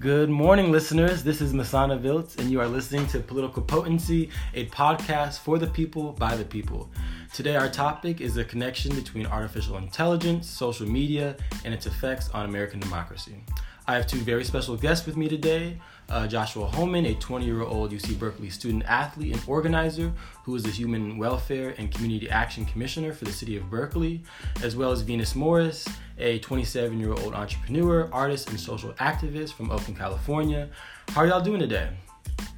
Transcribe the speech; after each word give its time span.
Good 0.00 0.30
morning, 0.30 0.72
listeners. 0.72 1.22
This 1.22 1.42
is 1.42 1.52
Masana 1.52 2.00
Viltz, 2.00 2.38
and 2.38 2.50
you 2.50 2.58
are 2.58 2.66
listening 2.66 3.06
to 3.08 3.20
Political 3.20 3.64
Potency, 3.64 4.30
a 4.54 4.64
podcast 4.68 5.40
for 5.40 5.58
the 5.58 5.66
people 5.66 6.12
by 6.12 6.34
the 6.36 6.44
people. 6.46 6.88
Today, 7.34 7.54
our 7.54 7.68
topic 7.68 8.22
is 8.22 8.34
the 8.34 8.44
connection 8.46 8.94
between 8.94 9.26
artificial 9.26 9.76
intelligence, 9.76 10.48
social 10.48 10.88
media, 10.88 11.36
and 11.66 11.74
its 11.74 11.84
effects 11.84 12.30
on 12.30 12.46
American 12.46 12.80
democracy. 12.80 13.44
I 13.86 13.94
have 13.94 14.06
two 14.06 14.18
very 14.18 14.44
special 14.44 14.76
guests 14.76 15.06
with 15.06 15.16
me 15.16 15.28
today 15.28 15.78
uh, 16.10 16.26
Joshua 16.26 16.66
Holman, 16.66 17.06
a 17.06 17.14
20 17.14 17.44
year 17.44 17.62
old 17.62 17.92
UC 17.92 18.18
Berkeley 18.18 18.50
student 18.50 18.84
athlete 18.84 19.32
and 19.34 19.42
organizer 19.46 20.12
who 20.44 20.54
is 20.56 20.64
the 20.64 20.70
Human 20.70 21.18
Welfare 21.18 21.74
and 21.78 21.92
Community 21.92 22.28
Action 22.28 22.64
Commissioner 22.64 23.12
for 23.12 23.24
the 23.24 23.32
City 23.32 23.56
of 23.56 23.70
Berkeley, 23.70 24.22
as 24.62 24.74
well 24.74 24.90
as 24.90 25.02
Venus 25.02 25.34
Morris, 25.34 25.86
a 26.18 26.40
27 26.40 26.98
year 26.98 27.12
old 27.12 27.34
entrepreneur, 27.34 28.12
artist, 28.12 28.50
and 28.50 28.58
social 28.58 28.92
activist 28.94 29.52
from 29.52 29.70
Oakland, 29.70 29.96
California. 29.96 30.68
How 31.10 31.22
are 31.22 31.26
y'all 31.28 31.40
doing 31.40 31.60
today? 31.60 31.90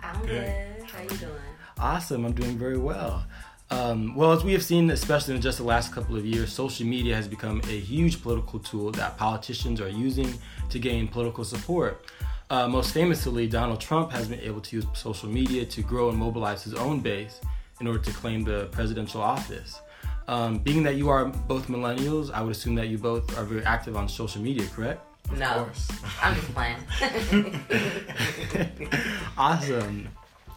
I'm 0.02 0.24
good. 0.24 0.84
How 0.84 1.02
you 1.02 1.08
doing? 1.08 1.32
Awesome, 1.78 2.24
I'm 2.24 2.32
doing 2.32 2.56
very 2.56 2.78
well. 2.78 3.26
Um, 3.72 4.14
well, 4.14 4.32
as 4.32 4.44
we 4.44 4.52
have 4.52 4.62
seen, 4.62 4.90
especially 4.90 5.34
in 5.34 5.40
just 5.40 5.56
the 5.56 5.64
last 5.64 5.94
couple 5.94 6.14
of 6.14 6.26
years, 6.26 6.52
social 6.52 6.86
media 6.86 7.16
has 7.16 7.26
become 7.26 7.62
a 7.70 7.80
huge 7.80 8.22
political 8.22 8.58
tool 8.58 8.90
that 8.92 9.16
politicians 9.16 9.80
are 9.80 9.88
using 9.88 10.34
to 10.68 10.78
gain 10.78 11.08
political 11.08 11.42
support. 11.42 12.04
Uh, 12.50 12.68
most 12.68 12.92
famously, 12.92 13.46
Donald 13.46 13.80
Trump 13.80 14.12
has 14.12 14.28
been 14.28 14.40
able 14.40 14.60
to 14.60 14.76
use 14.76 14.84
social 14.92 15.30
media 15.30 15.64
to 15.64 15.80
grow 15.80 16.10
and 16.10 16.18
mobilize 16.18 16.62
his 16.62 16.74
own 16.74 17.00
base 17.00 17.40
in 17.80 17.86
order 17.86 17.98
to 17.98 18.10
claim 18.10 18.44
the 18.44 18.66
presidential 18.72 19.22
office. 19.22 19.80
Um, 20.28 20.58
being 20.58 20.82
that 20.82 20.96
you 20.96 21.08
are 21.08 21.24
both 21.24 21.68
millennials, 21.68 22.30
I 22.30 22.42
would 22.42 22.52
assume 22.52 22.74
that 22.74 22.88
you 22.88 22.98
both 22.98 23.38
are 23.38 23.44
very 23.44 23.64
active 23.64 23.96
on 23.96 24.06
social 24.06 24.42
media, 24.42 24.66
correct? 24.66 25.00
Of 25.30 25.38
no, 25.38 25.64
course. 25.64 25.88
I'm 26.20 26.34
just 26.34 26.54
playing. 26.54 26.76
awesome. 29.38 30.08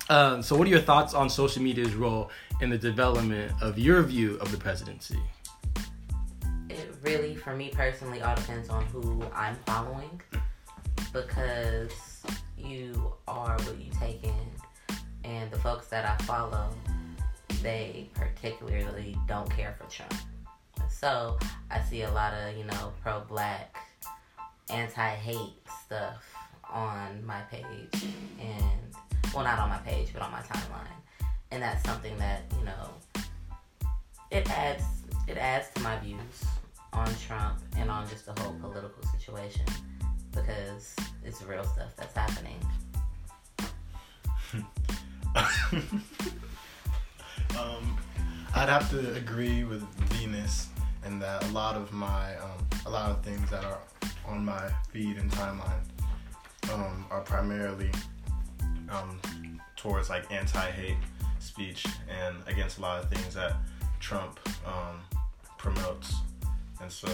Um, 0.09 0.43
so, 0.43 0.55
what 0.55 0.67
are 0.67 0.69
your 0.69 0.81
thoughts 0.81 1.13
on 1.13 1.29
social 1.29 1.63
media's 1.63 1.95
role 1.95 2.29
in 2.61 2.69
the 2.69 2.77
development 2.77 3.51
of 3.61 3.79
your 3.79 4.03
view 4.03 4.37
of 4.37 4.51
the 4.51 4.57
presidency? 4.57 5.19
It 6.69 6.95
really, 7.01 7.35
for 7.35 7.55
me 7.55 7.69
personally, 7.73 8.21
all 8.21 8.35
depends 8.35 8.69
on 8.69 8.85
who 8.85 9.23
I'm 9.33 9.55
following 9.65 10.21
because 11.11 12.21
you 12.57 13.13
are 13.27 13.57
what 13.59 13.79
you 13.79 13.91
take 13.99 14.23
in. 14.23 14.33
And 15.23 15.49
the 15.49 15.57
folks 15.57 15.87
that 15.87 16.05
I 16.05 16.23
follow, 16.23 16.69
they 17.63 18.09
particularly 18.13 19.17
don't 19.27 19.49
care 19.49 19.75
for 19.79 19.89
Trump. 19.89 20.13
So 20.87 21.37
I 21.71 21.81
see 21.81 22.03
a 22.03 22.11
lot 22.11 22.33
of, 22.33 22.55
you 22.55 22.63
know, 22.65 22.93
pro 23.01 23.21
black, 23.21 23.75
anti 24.69 25.09
hate 25.15 25.53
stuff 25.83 26.23
on 26.69 27.25
my 27.25 27.41
page. 27.41 28.05
And, 28.39 28.95
well, 29.35 29.43
not 29.43 29.59
on 29.59 29.69
my 29.69 29.77
page, 29.79 30.11
but 30.13 30.21
on 30.21 30.31
my 30.31 30.39
timeline. 30.39 30.87
And 31.51 31.61
that's 31.61 31.83
something 31.83 32.17
that, 32.17 32.43
you 32.57 32.65
know, 32.65 32.89
it 34.31 34.49
adds 34.49 34.83
it 35.27 35.37
adds 35.37 35.67
to 35.75 35.81
my 35.81 35.97
views 35.99 36.45
on 36.93 37.13
Trump 37.15 37.59
and 37.77 37.91
on 37.91 38.07
just 38.07 38.25
the 38.25 38.41
whole 38.41 38.53
political 38.61 39.03
situation 39.03 39.65
because 40.31 40.95
it's 41.23 41.41
real 41.43 41.63
stuff 41.63 41.95
that's 41.97 42.15
happening. 42.15 42.59
um, 47.59 47.97
I'd 48.53 48.69
have 48.69 48.89
to 48.91 49.15
agree 49.15 49.63
with 49.63 49.81
Venus 50.13 50.69
and 51.03 51.21
that 51.21 51.43
a 51.43 51.47
lot 51.49 51.75
of 51.75 51.91
my 51.91 52.37
um, 52.37 52.65
a 52.85 52.89
lot 52.89 53.11
of 53.11 53.23
things 53.23 53.49
that 53.49 53.65
are 53.65 53.79
on 54.27 54.45
my 54.45 54.69
feed 54.91 55.17
and 55.17 55.29
timeline 55.31 55.81
um, 56.73 57.05
are 57.11 57.21
primarily 57.21 57.91
um, 58.89 59.19
towards 59.75 60.09
like 60.09 60.31
anti-hate 60.31 60.97
speech 61.39 61.85
and 62.09 62.35
against 62.47 62.79
a 62.79 62.81
lot 62.81 63.03
of 63.03 63.09
things 63.09 63.35
that 63.35 63.53
Trump 63.99 64.39
um, 64.65 64.99
promotes, 65.57 66.13
and 66.81 66.91
so 66.91 67.09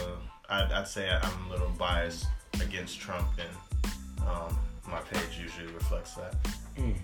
I'd, 0.50 0.72
I'd 0.72 0.88
say 0.88 1.10
I'm 1.10 1.48
a 1.48 1.50
little 1.50 1.70
biased 1.78 2.28
against 2.62 3.00
Trump, 3.00 3.28
and 3.40 3.92
um, 4.28 4.58
my 4.90 5.00
page 5.00 5.40
usually 5.42 5.72
reflects 5.74 6.16
that. 6.16 6.36
Mm, 6.78 6.96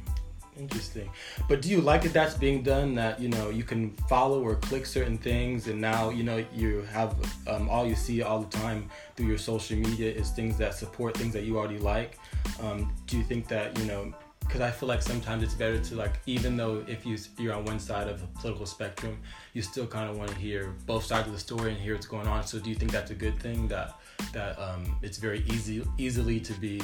interesting. 0.58 1.10
But 1.48 1.62
do 1.62 1.70
you 1.70 1.82
like 1.82 2.04
that 2.04 2.14
that's 2.14 2.36
being 2.36 2.64
done? 2.64 2.96
That 2.96 3.20
you 3.20 3.30
know 3.30 3.50
you 3.50 3.64
can 3.64 3.92
follow 4.10 4.42
or 4.42 4.56
click 4.56 4.86
certain 4.86 5.18
things, 5.18 5.68
and 5.68 5.80
now 5.80 6.10
you 6.10 6.24
know 6.24 6.44
you 6.54 6.82
have 6.92 7.16
um, 7.48 7.70
all 7.70 7.86
you 7.86 7.96
see 7.96 8.22
all 8.22 8.40
the 8.42 8.58
time 8.58 8.90
through 9.16 9.28
your 9.28 9.38
social 9.38 9.78
media 9.78 10.12
is 10.12 10.32
things 10.32 10.58
that 10.58 10.76
support 10.76 11.16
things 11.16 11.34
that 11.34 11.44
you 11.44 11.58
already 11.58 11.80
like. 11.80 12.20
Um, 12.62 12.94
do 13.06 13.18
you 13.18 13.24
think 13.24 13.48
that 13.48 13.78
you 13.80 13.86
know? 13.86 14.14
Because 14.48 14.62
I 14.62 14.72
feel 14.72 14.88
like 14.88 15.02
sometimes 15.02 15.44
it's 15.44 15.54
better 15.54 15.78
to 15.78 15.96
like 15.96 16.20
even 16.26 16.56
though 16.56 16.84
if 16.88 17.06
you 17.06 17.18
you're 17.38 17.54
on 17.54 17.66
one 17.66 17.80
side 17.80 18.08
of 18.08 18.24
a 18.24 18.28
political 18.40 18.66
spectrum, 18.66 19.18
you 19.54 19.62
still 19.62 19.86
kind 19.86 20.10
of 20.10 20.18
want 20.18 20.30
to 20.30 20.38
hear 20.38 20.74
both 20.86 21.04
sides 21.04 21.28
of 21.28 21.34
the 21.34 21.40
story 21.40 21.72
and 21.72 21.80
hear 21.80 21.94
what's 21.94 22.08
going 22.08 22.28
on. 22.28 22.46
So 22.46 22.60
do 22.60 22.70
you 22.70 22.76
think 22.76 22.92
that's 22.92 23.12
a 23.12 23.16
good 23.16 23.38
thing 23.40 23.68
that 23.68 24.00
that 24.34 24.58
um, 24.60 24.98
it's 25.02 25.18
very 25.18 25.44
easy 25.52 25.84
easily 25.98 26.40
to 26.40 26.54
be 26.54 26.82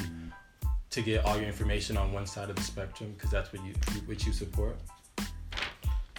to 0.90 1.02
get 1.02 1.26
all 1.26 1.38
your 1.38 1.48
information 1.48 1.98
on 1.98 2.12
one 2.12 2.26
side 2.26 2.50
of 2.50 2.56
the 2.56 2.62
spectrum 2.62 3.14
because 3.14 3.32
that's 3.32 3.54
what 3.54 3.64
you 3.66 3.74
what 4.06 4.26
you 4.26 4.34
support? 4.34 4.78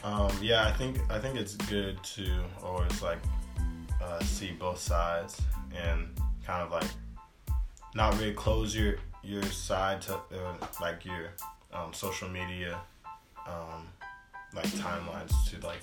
Um, 0.02 0.32
yeah, 0.42 0.66
I 0.66 0.72
think 0.72 0.98
I 1.10 1.18
think 1.18 1.36
it's 1.36 1.56
good 1.56 2.02
to 2.02 2.44
always 2.62 3.02
like 3.02 3.18
uh, 4.02 4.20
see 4.20 4.52
both 4.52 4.78
sides 4.78 5.40
and 5.74 6.08
kind 6.46 6.62
of 6.62 6.70
like 6.70 6.90
not 7.94 8.18
really 8.18 8.32
close 8.32 8.74
your 8.74 8.96
your 9.24 9.42
side 9.44 10.02
to 10.02 10.14
uh, 10.14 10.54
like 10.80 11.04
your 11.04 11.30
um, 11.72 11.92
social 11.92 12.28
media 12.28 12.78
um, 13.46 13.86
like 14.54 14.66
timelines 14.66 15.32
to 15.50 15.66
like 15.66 15.80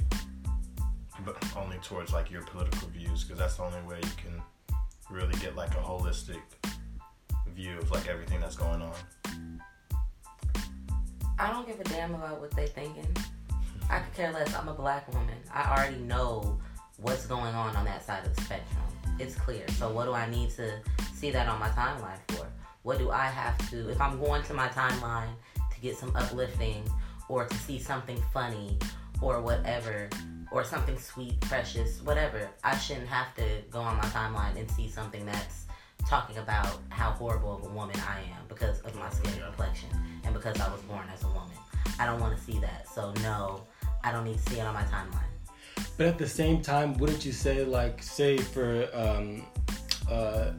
but 1.26 1.38
only 1.56 1.78
towards 1.80 2.14
like 2.14 2.32
your 2.32 2.42
political 2.44 2.88
views 2.90 3.24
because 3.24 3.38
that's 3.38 3.58
the 3.58 3.64
only 3.64 3.82
way 3.82 3.98
you 4.02 4.10
can 4.18 4.42
really 5.10 5.38
get 5.40 5.56
like 5.56 5.72
a 5.72 5.82
holistic 5.82 6.40
view 7.54 7.78
of 7.78 7.92
like 7.92 8.08
everything 8.08 8.40
that's 8.40 8.56
going 8.56 8.82
on. 8.82 8.94
I 11.38 11.50
don't 11.52 11.68
give 11.68 11.80
a 11.80 11.84
damn 11.84 12.14
about 12.14 12.40
what 12.40 12.52
they 12.52 12.68
thinking. 12.68 13.16
I 13.90 14.00
could 14.00 14.14
care 14.14 14.32
less. 14.32 14.54
I'm 14.56 14.68
a 14.68 14.74
black 14.74 15.12
woman. 15.14 15.36
I 15.54 15.76
already 15.76 15.98
know 15.98 16.58
what's 16.98 17.26
going 17.26 17.54
on 17.56 17.76
on 17.76 17.84
that 17.86 18.06
side 18.06 18.26
of 18.26 18.36
the 18.36 18.42
spectrum. 18.44 18.84
It's 19.20 19.36
clear. 19.36 19.68
So 19.70 19.92
what 19.92 20.06
do 20.06 20.14
I 20.14 20.30
need 20.30 20.52
to 20.52 20.80
see 21.14 21.32
that 21.32 21.48
on 21.48 21.60
my 21.60 21.70
timeline 21.70 22.20
for? 22.30 22.48
What 22.84 22.98
do 22.98 23.12
I 23.12 23.26
have 23.26 23.58
to, 23.70 23.90
if 23.90 24.02
I'm 24.02 24.20
going 24.20 24.44
to 24.44 24.54
my 24.54 24.68
timeline 24.70 25.34
to 25.56 25.82
get 25.82 25.98
some 25.98 26.16
uplifting 26.16 26.84
or 27.30 27.46
to 27.46 27.56
see 27.56 27.80
something 27.80 28.22
funny 28.34 28.78
or 29.22 29.42
whatever, 29.42 30.10
or 30.52 30.64
something 30.64 30.98
sweet, 30.98 31.40
precious, 31.42 32.02
whatever, 32.02 32.50
I 32.64 32.76
shouldn't 32.78 33.08
have 33.08 33.34
to 33.36 33.44
go 33.70 33.80
on 33.80 33.98
my 33.98 34.04
timeline 34.06 34.60
and 34.60 34.70
see 34.72 34.90
something 34.90 35.26
that's 35.26 35.66
talking 36.08 36.38
about 36.38 36.80
how 36.90 37.12
horrible 37.12 37.56
of 37.56 37.64
a 37.64 37.70
woman 37.70 37.96
I 38.08 38.20
am 38.20 38.46
because 38.50 38.82
of 38.82 38.96
my 38.96 39.10
skin 39.10 39.34
complexion 39.44 39.90
and 40.24 40.34
because 40.34 40.60
I 40.60 40.72
was 40.72 40.82
born 40.82 41.06
as 41.14 41.24
a 41.24 41.28
woman. 41.28 41.56
I 42.00 42.06
don't 42.06 42.20
want 42.20 42.36
to 42.36 42.44
see 42.44 42.60
that. 42.60 42.88
So, 42.94 43.14
no, 43.22 43.62
I 44.04 44.12
don't 44.12 44.26
need 44.26 44.38
to 44.44 44.52
see 44.52 44.60
it 44.60 44.64
on 44.64 44.74
my 44.74 44.84
timeline. 44.84 45.32
But 45.98 46.08
at 46.08 46.18
the 46.18 46.28
same 46.28 46.62
time, 46.62 46.98
wouldn't 46.98 47.26
you 47.26 47.32
say, 47.32 47.64
like, 47.64 48.02
say 48.02 48.38
for 48.38 48.88
um, 48.94 49.46
uh, 50.10 50.52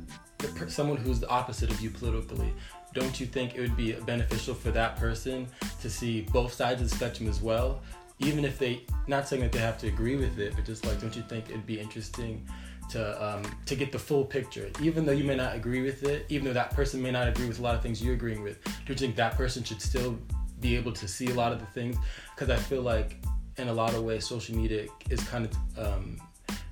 someone 0.68 0.96
who's 0.96 1.20
the 1.20 1.28
opposite 1.28 1.70
of 1.70 1.80
you 1.80 1.90
politically, 1.90 2.52
don't 2.94 3.18
you 3.18 3.26
think 3.26 3.54
it 3.54 3.60
would 3.60 3.76
be 3.76 3.92
beneficial 3.92 4.54
for 4.54 4.70
that 4.70 4.96
person 4.96 5.46
to 5.80 5.88
see 5.88 6.22
both 6.32 6.52
sides 6.52 6.82
of 6.82 6.90
the 6.90 6.94
spectrum 6.94 7.28
as 7.28 7.40
well? 7.40 7.80
Even 8.18 8.44
if 8.44 8.58
they, 8.58 8.82
not 9.06 9.26
saying 9.26 9.42
that 9.42 9.52
they 9.52 9.58
have 9.58 9.78
to 9.78 9.88
agree 9.88 10.16
with 10.16 10.38
it, 10.38 10.54
but 10.54 10.64
just 10.64 10.84
like, 10.86 11.00
don't 11.00 11.16
you 11.16 11.22
think 11.22 11.48
it'd 11.48 11.66
be 11.66 11.80
interesting 11.80 12.46
to 12.90 13.24
um, 13.24 13.42
to 13.66 13.74
get 13.74 13.90
the 13.90 13.98
full 13.98 14.24
picture? 14.24 14.70
Even 14.80 15.06
though 15.06 15.12
you 15.12 15.24
may 15.24 15.36
not 15.36 15.56
agree 15.56 15.82
with 15.82 16.04
it, 16.04 16.26
even 16.28 16.46
though 16.46 16.52
that 16.52 16.70
person 16.70 17.02
may 17.02 17.10
not 17.10 17.26
agree 17.26 17.46
with 17.46 17.58
a 17.58 17.62
lot 17.62 17.74
of 17.74 17.82
things 17.82 18.02
you're 18.02 18.14
agreeing 18.14 18.42
with, 18.42 18.62
do 18.64 18.92
you 18.92 18.94
think 18.94 19.16
that 19.16 19.36
person 19.36 19.64
should 19.64 19.80
still 19.80 20.18
be 20.60 20.76
able 20.76 20.92
to 20.92 21.08
see 21.08 21.28
a 21.28 21.34
lot 21.34 21.52
of 21.52 21.58
the 21.58 21.66
things? 21.66 21.96
Because 22.34 22.50
I 22.50 22.56
feel 22.56 22.82
like 22.82 23.24
in 23.56 23.68
a 23.68 23.72
lot 23.72 23.94
of 23.94 24.02
ways, 24.02 24.26
social 24.26 24.56
media 24.56 24.86
is 25.10 25.22
kind 25.24 25.46
of 25.46 25.78
um, 25.78 26.20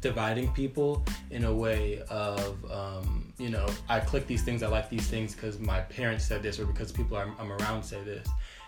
dividing 0.00 0.50
people 0.52 1.04
in 1.30 1.44
a 1.44 1.54
way 1.54 2.02
of 2.08 2.70
um, 2.70 3.32
you 3.38 3.50
know 3.50 3.66
I 3.88 4.00
click 4.00 4.26
these 4.26 4.42
things 4.42 4.62
I 4.62 4.68
like 4.68 4.88
these 4.88 5.06
things 5.06 5.34
because 5.34 5.58
my 5.58 5.80
parents 5.80 6.24
said 6.24 6.42
this 6.42 6.58
or 6.58 6.64
because 6.64 6.90
people 6.90 7.16
I'm, 7.16 7.34
I'm 7.38 7.52
around 7.52 7.82
say 7.82 8.02
this. 8.04 8.26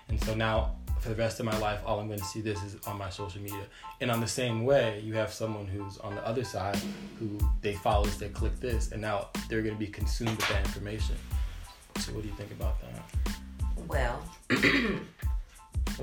And 0.09 0.23
so 0.25 0.35
now 0.35 0.77
for 1.01 1.09
the 1.09 1.15
rest 1.15 1.41
of 1.41 1.47
my 1.47 1.59
life 1.59 1.81
all 1.87 1.99
I'm 1.99 2.07
going 2.07 2.19
to 2.19 2.25
see 2.25 2.41
this 2.41 2.63
is 2.63 2.77
on 2.87 2.99
my 2.99 3.11
social 3.11 3.41
media. 3.41 3.65
And 4.01 4.11
on 4.11 4.21
the 4.21 4.27
same 4.27 4.65
way 4.65 5.01
you 5.05 5.15
have 5.15 5.33
someone 5.33 5.67
who's 5.67 5.99
on 5.99 6.15
the 6.15 6.27
other 6.27 6.45
side 6.45 6.79
who 7.19 7.39
they 7.61 7.75
follow 7.75 8.05
this 8.05 8.17
they 8.17 8.29
click 8.29 8.59
this 8.61 8.93
and 8.93 9.01
now 9.01 9.29
they're 9.49 9.63
going 9.63 9.75
to 9.75 9.81
be 9.81 9.87
consumed 9.87 10.37
with 10.37 10.49
that 10.49 10.65
information. 10.67 11.17
So 11.99 12.13
what 12.13 12.23
do 12.23 12.29
you 12.29 12.35
think 12.35 12.51
about 12.53 12.77
that? 12.83 13.37
Well 13.89 14.23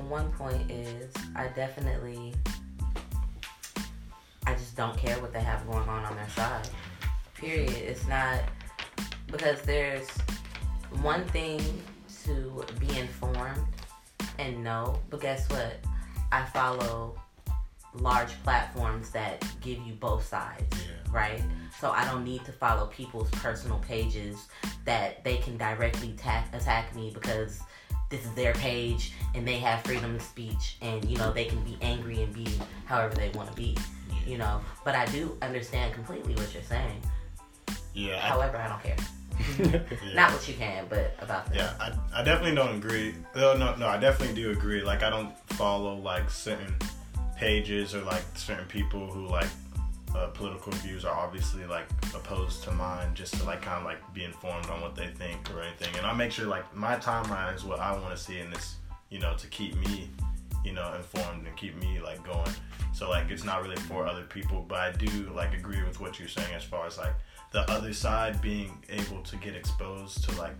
one 0.08 0.32
point 0.32 0.70
is 0.70 1.12
I 1.36 1.48
definitely 1.48 2.34
I 4.50 4.54
just 4.54 4.76
don't 4.76 4.96
care 4.96 5.16
what 5.20 5.32
they 5.32 5.40
have 5.40 5.64
going 5.70 5.88
on 5.88 6.04
on 6.04 6.16
their 6.16 6.28
side. 6.30 6.68
Period. 7.34 7.70
It's 7.70 8.06
not 8.08 8.40
because 9.28 9.62
there's 9.62 10.08
one 11.02 11.24
thing 11.26 11.60
to 12.24 12.64
be 12.80 12.98
informed 12.98 13.64
and 14.40 14.64
know, 14.64 14.98
but 15.08 15.20
guess 15.20 15.48
what? 15.50 15.78
I 16.32 16.44
follow 16.46 17.14
large 17.94 18.30
platforms 18.42 19.10
that 19.10 19.44
give 19.60 19.78
you 19.86 19.92
both 19.94 20.26
sides, 20.26 20.64
Yeah. 20.82 21.12
right? 21.12 21.42
So 21.80 21.92
I 21.92 22.04
don't 22.04 22.24
need 22.24 22.44
to 22.44 22.52
follow 22.52 22.86
people's 22.86 23.30
personal 23.30 23.78
pages 23.78 24.48
that 24.84 25.22
they 25.22 25.36
can 25.36 25.56
directly 25.56 26.14
ta- 26.16 26.44
attack 26.52 26.94
me 26.96 27.12
because 27.14 27.60
this 28.10 28.24
is 28.24 28.34
their 28.34 28.54
page 28.54 29.12
and 29.36 29.46
they 29.46 29.58
have 29.60 29.82
freedom 29.84 30.16
of 30.16 30.22
speech 30.22 30.76
and 30.82 31.04
you 31.04 31.16
know 31.18 31.32
they 31.32 31.44
can 31.44 31.62
be 31.62 31.78
angry 31.80 32.22
and 32.22 32.34
be 32.34 32.48
however 32.86 33.14
they 33.14 33.28
want 33.30 33.48
to 33.48 33.56
be, 33.56 33.76
you 34.30 34.38
know. 34.38 34.60
But 34.84 34.94
I 34.94 35.06
do 35.06 35.36
understand 35.42 35.92
completely 35.94 36.34
what 36.34 36.52
you're 36.54 36.62
saying. 36.62 37.02
Yeah. 37.94 38.16
I- 38.16 38.28
However, 38.28 38.56
I 38.56 38.68
don't 38.68 38.82
care. 38.82 38.96
yeah. 40.06 40.14
Not 40.14 40.32
what 40.32 40.46
you 40.46 40.54
can, 40.54 40.84
but 40.88 41.16
about 41.20 41.46
this. 41.46 41.56
Yeah, 41.56 41.72
I, 41.80 42.20
I 42.20 42.22
definitely 42.22 42.54
don't 42.54 42.76
agree. 42.76 43.14
No, 43.34 43.56
no, 43.56 43.74
no, 43.76 43.88
I 43.88 43.98
definitely 43.98 44.34
do 44.34 44.50
agree. 44.50 44.82
Like, 44.82 45.02
I 45.02 45.08
don't 45.10 45.36
follow 45.50 45.94
like 45.96 46.30
certain 46.30 46.74
pages 47.36 47.94
or 47.94 48.02
like 48.02 48.22
certain 48.34 48.66
people 48.66 49.10
who 49.10 49.26
like 49.26 49.48
uh, 50.14 50.26
political 50.28 50.72
views 50.72 51.04
are 51.06 51.16
obviously 51.16 51.64
like 51.64 51.86
opposed 52.14 52.62
to 52.64 52.72
mine, 52.72 53.14
just 53.14 53.32
to 53.34 53.44
like 53.44 53.62
kind 53.62 53.78
of 53.78 53.84
like 53.84 53.98
be 54.12 54.24
informed 54.24 54.66
on 54.66 54.80
what 54.82 54.94
they 54.94 55.06
think 55.06 55.38
or 55.54 55.62
anything. 55.62 55.94
And 55.96 56.06
I 56.06 56.12
make 56.12 56.32
sure 56.32 56.46
like 56.46 56.74
my 56.76 56.96
timeline 56.96 57.54
is 57.54 57.64
what 57.64 57.80
I 57.80 57.92
want 57.92 58.10
to 58.10 58.22
see 58.22 58.38
in 58.40 58.50
this, 58.50 58.76
you 59.08 59.20
know, 59.20 59.34
to 59.38 59.46
keep 59.46 59.74
me, 59.78 60.10
you 60.64 60.72
know, 60.72 60.92
informed 60.94 61.46
and 61.46 61.56
keep 61.56 61.76
me 61.76 62.00
like 62.00 62.22
going. 62.24 62.52
So 62.92 63.08
like 63.08 63.30
it's 63.30 63.44
not 63.44 63.62
really 63.62 63.76
for 63.76 64.06
other 64.06 64.24
people, 64.24 64.64
but 64.68 64.78
I 64.78 64.92
do 64.92 65.30
like 65.34 65.54
agree 65.54 65.82
with 65.82 66.00
what 66.00 66.18
you're 66.18 66.28
saying 66.28 66.52
as 66.54 66.64
far 66.64 66.86
as 66.86 66.98
like 66.98 67.14
the 67.52 67.68
other 67.70 67.92
side 67.92 68.40
being 68.40 68.72
able 68.88 69.22
to 69.22 69.36
get 69.36 69.54
exposed 69.54 70.24
to 70.28 70.38
like 70.38 70.54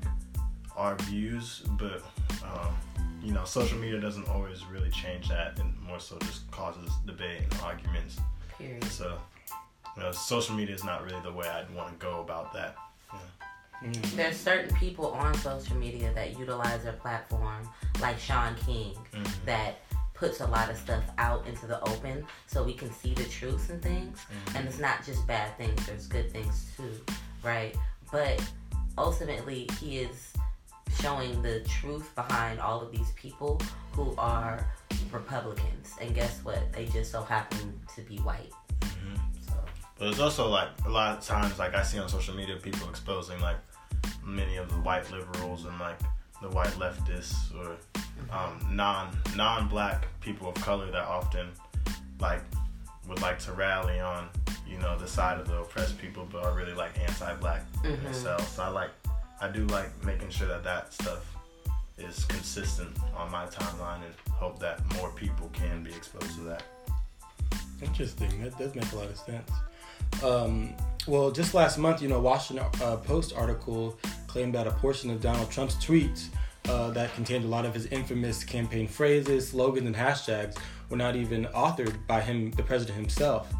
our 0.77 0.97
views, 0.97 1.63
but 1.79 2.03
um, 2.45 2.75
you 3.23 3.33
know, 3.33 3.45
social 3.45 3.79
media 3.79 4.01
doesn't 4.01 4.29
always 4.29 4.65
really 4.67 4.91
change 4.91 5.29
that, 5.29 5.59
and 5.59 5.79
more 5.83 6.01
so 6.01 6.19
just 6.21 6.51
causes 6.51 6.91
debate 7.07 7.43
and 7.43 7.61
arguments. 7.63 8.19
Period. 8.57 8.83
So, 8.85 9.19
you 9.97 10.03
know, 10.03 10.13
social 10.13 10.55
media 10.55 10.75
is 10.75 10.85
not 10.85 11.05
really 11.05 11.21
the 11.23 11.33
way 11.33 11.47
I'd 11.47 11.73
want 11.75 11.89
to 11.91 12.05
go 12.05 12.21
about 12.21 12.53
that. 12.55 12.77
Mm. 13.85 14.17
There's 14.17 14.37
certain 14.37 14.75
people 14.77 15.13
on 15.13 15.35
social 15.35 15.77
media 15.77 16.13
that 16.15 16.39
utilize 16.39 16.83
their 16.83 16.93
platform, 16.95 17.69
like 18.01 18.19
Shaun 18.19 18.55
King, 18.67 18.95
Mhm. 19.13 19.45
that 19.47 19.79
puts 20.21 20.41
a 20.41 20.47
lot 20.47 20.69
of 20.71 20.77
stuff 20.77 21.03
out 21.17 21.47
into 21.47 21.67
the 21.67 21.81
open 21.89 22.27
so 22.47 22.63
we 22.63 22.75
can 22.75 22.93
see 22.93 23.15
the 23.15 23.25
truths 23.25 23.71
and 23.71 23.83
things. 23.83 24.19
Mhm. 24.19 24.57
And 24.57 24.69
it's 24.69 24.79
not 24.79 25.03
just 25.05 25.27
bad 25.27 25.57
things, 25.57 25.85
there's 25.87 26.07
good 26.07 26.31
things 26.31 26.67
too, 26.77 27.01
right? 27.43 27.75
But 28.13 28.39
ultimately, 28.99 29.67
he 29.81 30.01
is 30.01 30.35
showing 31.01 31.41
the 31.41 31.61
truth 31.61 32.15
behind 32.15 32.61
all 32.61 32.83
of 32.83 32.93
these 32.93 33.11
people 33.13 33.59
who 33.93 34.15
are 34.19 34.71
Republicans. 35.11 35.95
And 36.01 36.15
guess 36.15 36.41
what? 36.45 36.71
They 36.75 36.85
just 36.85 37.11
so 37.11 37.23
happen 37.23 37.81
to 37.95 38.03
be 38.03 38.19
white. 38.19 38.53
Mhm. 38.81 39.19
So, 39.49 39.55
But 39.99 40.09
it's 40.09 40.21
also 40.21 40.49
like 40.49 40.69
a 40.85 40.91
lot 40.91 41.17
of 41.17 41.25
times, 41.25 41.59
like 41.59 41.75
I 41.75 41.83
see 41.83 41.99
on 41.99 42.11
social 42.11 42.35
media, 42.35 42.57
people 42.57 42.91
exposing 42.91 43.41
like 43.41 43.57
many 44.23 44.57
of 44.59 44.69
the 44.69 44.81
white 44.81 45.11
liberals 45.11 45.65
and 45.65 45.79
like 45.81 45.99
the 46.43 46.49
white 46.51 46.75
leftists 46.79 47.55
or 47.59 47.77
um, 48.33 48.59
non 48.71 49.09
non 49.37 49.69
black 49.69 50.07
people 50.21 50.49
of 50.49 50.55
color 50.57 50.91
that 50.91 51.05
often 51.07 51.49
like 52.21 52.41
would 53.09 53.21
like 53.23 53.39
to 53.41 53.53
rally 53.53 53.99
on 53.99 54.29
you 54.69 54.79
know 54.79 54.97
the 54.99 55.07
side 55.07 55.41
of 55.41 55.47
the 55.49 55.57
oppressed 55.59 55.99
people, 55.99 56.27
but 56.31 56.45
are 56.45 56.55
really 56.55 56.75
like 56.75 56.99
anti 56.99 57.35
black 57.37 57.63
Mhm. 57.83 58.03
themselves. 58.05 58.47
So 58.49 58.63
I 58.63 58.69
like 58.69 58.91
I 59.41 59.49
do 59.49 59.67
like 59.67 59.91
making 60.05 60.31
sure 60.31 60.47
that 60.49 60.63
that 60.65 60.93
stuff 60.93 61.25
is 61.99 62.25
consistent 62.27 62.97
on 63.17 63.31
my 63.31 63.47
timeline 63.47 63.97
and 64.05 64.15
hope 64.33 64.59
that 64.61 64.81
more 64.97 65.11
people 65.11 65.51
can 65.53 65.83
be 65.83 65.91
exposed 65.91 66.35
to 66.37 66.41
that. 66.43 66.63
Interesting. 67.83 68.43
That 68.43 68.59
does 68.59 68.75
make 68.75 68.91
a 68.93 68.97
lot 68.97 69.07
of 69.07 69.17
sense. 69.17 69.51
Um, 70.23 70.75
well, 71.07 71.31
just 71.31 71.55
last 71.55 71.79
month, 71.79 72.03
you 72.03 72.09
know, 72.09 72.21
Washington 72.21 72.67
uh, 72.83 72.97
Post 72.97 73.33
article 73.35 73.99
claimed 74.31 74.55
that 74.55 74.69
a 74.69 74.71
portion 74.71 75.11
of 75.11 75.21
Donald 75.21 75.51
Trump's 75.51 75.75
tweets 75.75 76.29
uh, 76.69 76.91
that 76.91 77.13
contained 77.15 77.45
a 77.45 77.49
lot 77.49 77.67
of 77.67 77.75
his 77.75 77.87
infamous 77.87 78.45
campaign 78.45 78.87
phrases, 78.87 79.49
slogans, 79.49 79.89
and 79.89 79.97
hashtags 79.97 80.57
were 80.89 80.97
not 80.97 81.17
even 81.17 81.47
authored 81.47 81.97
by 82.07 82.21
him, 82.21 82.53
the 82.53 82.63
president 82.63 82.97
himself. 82.97 83.53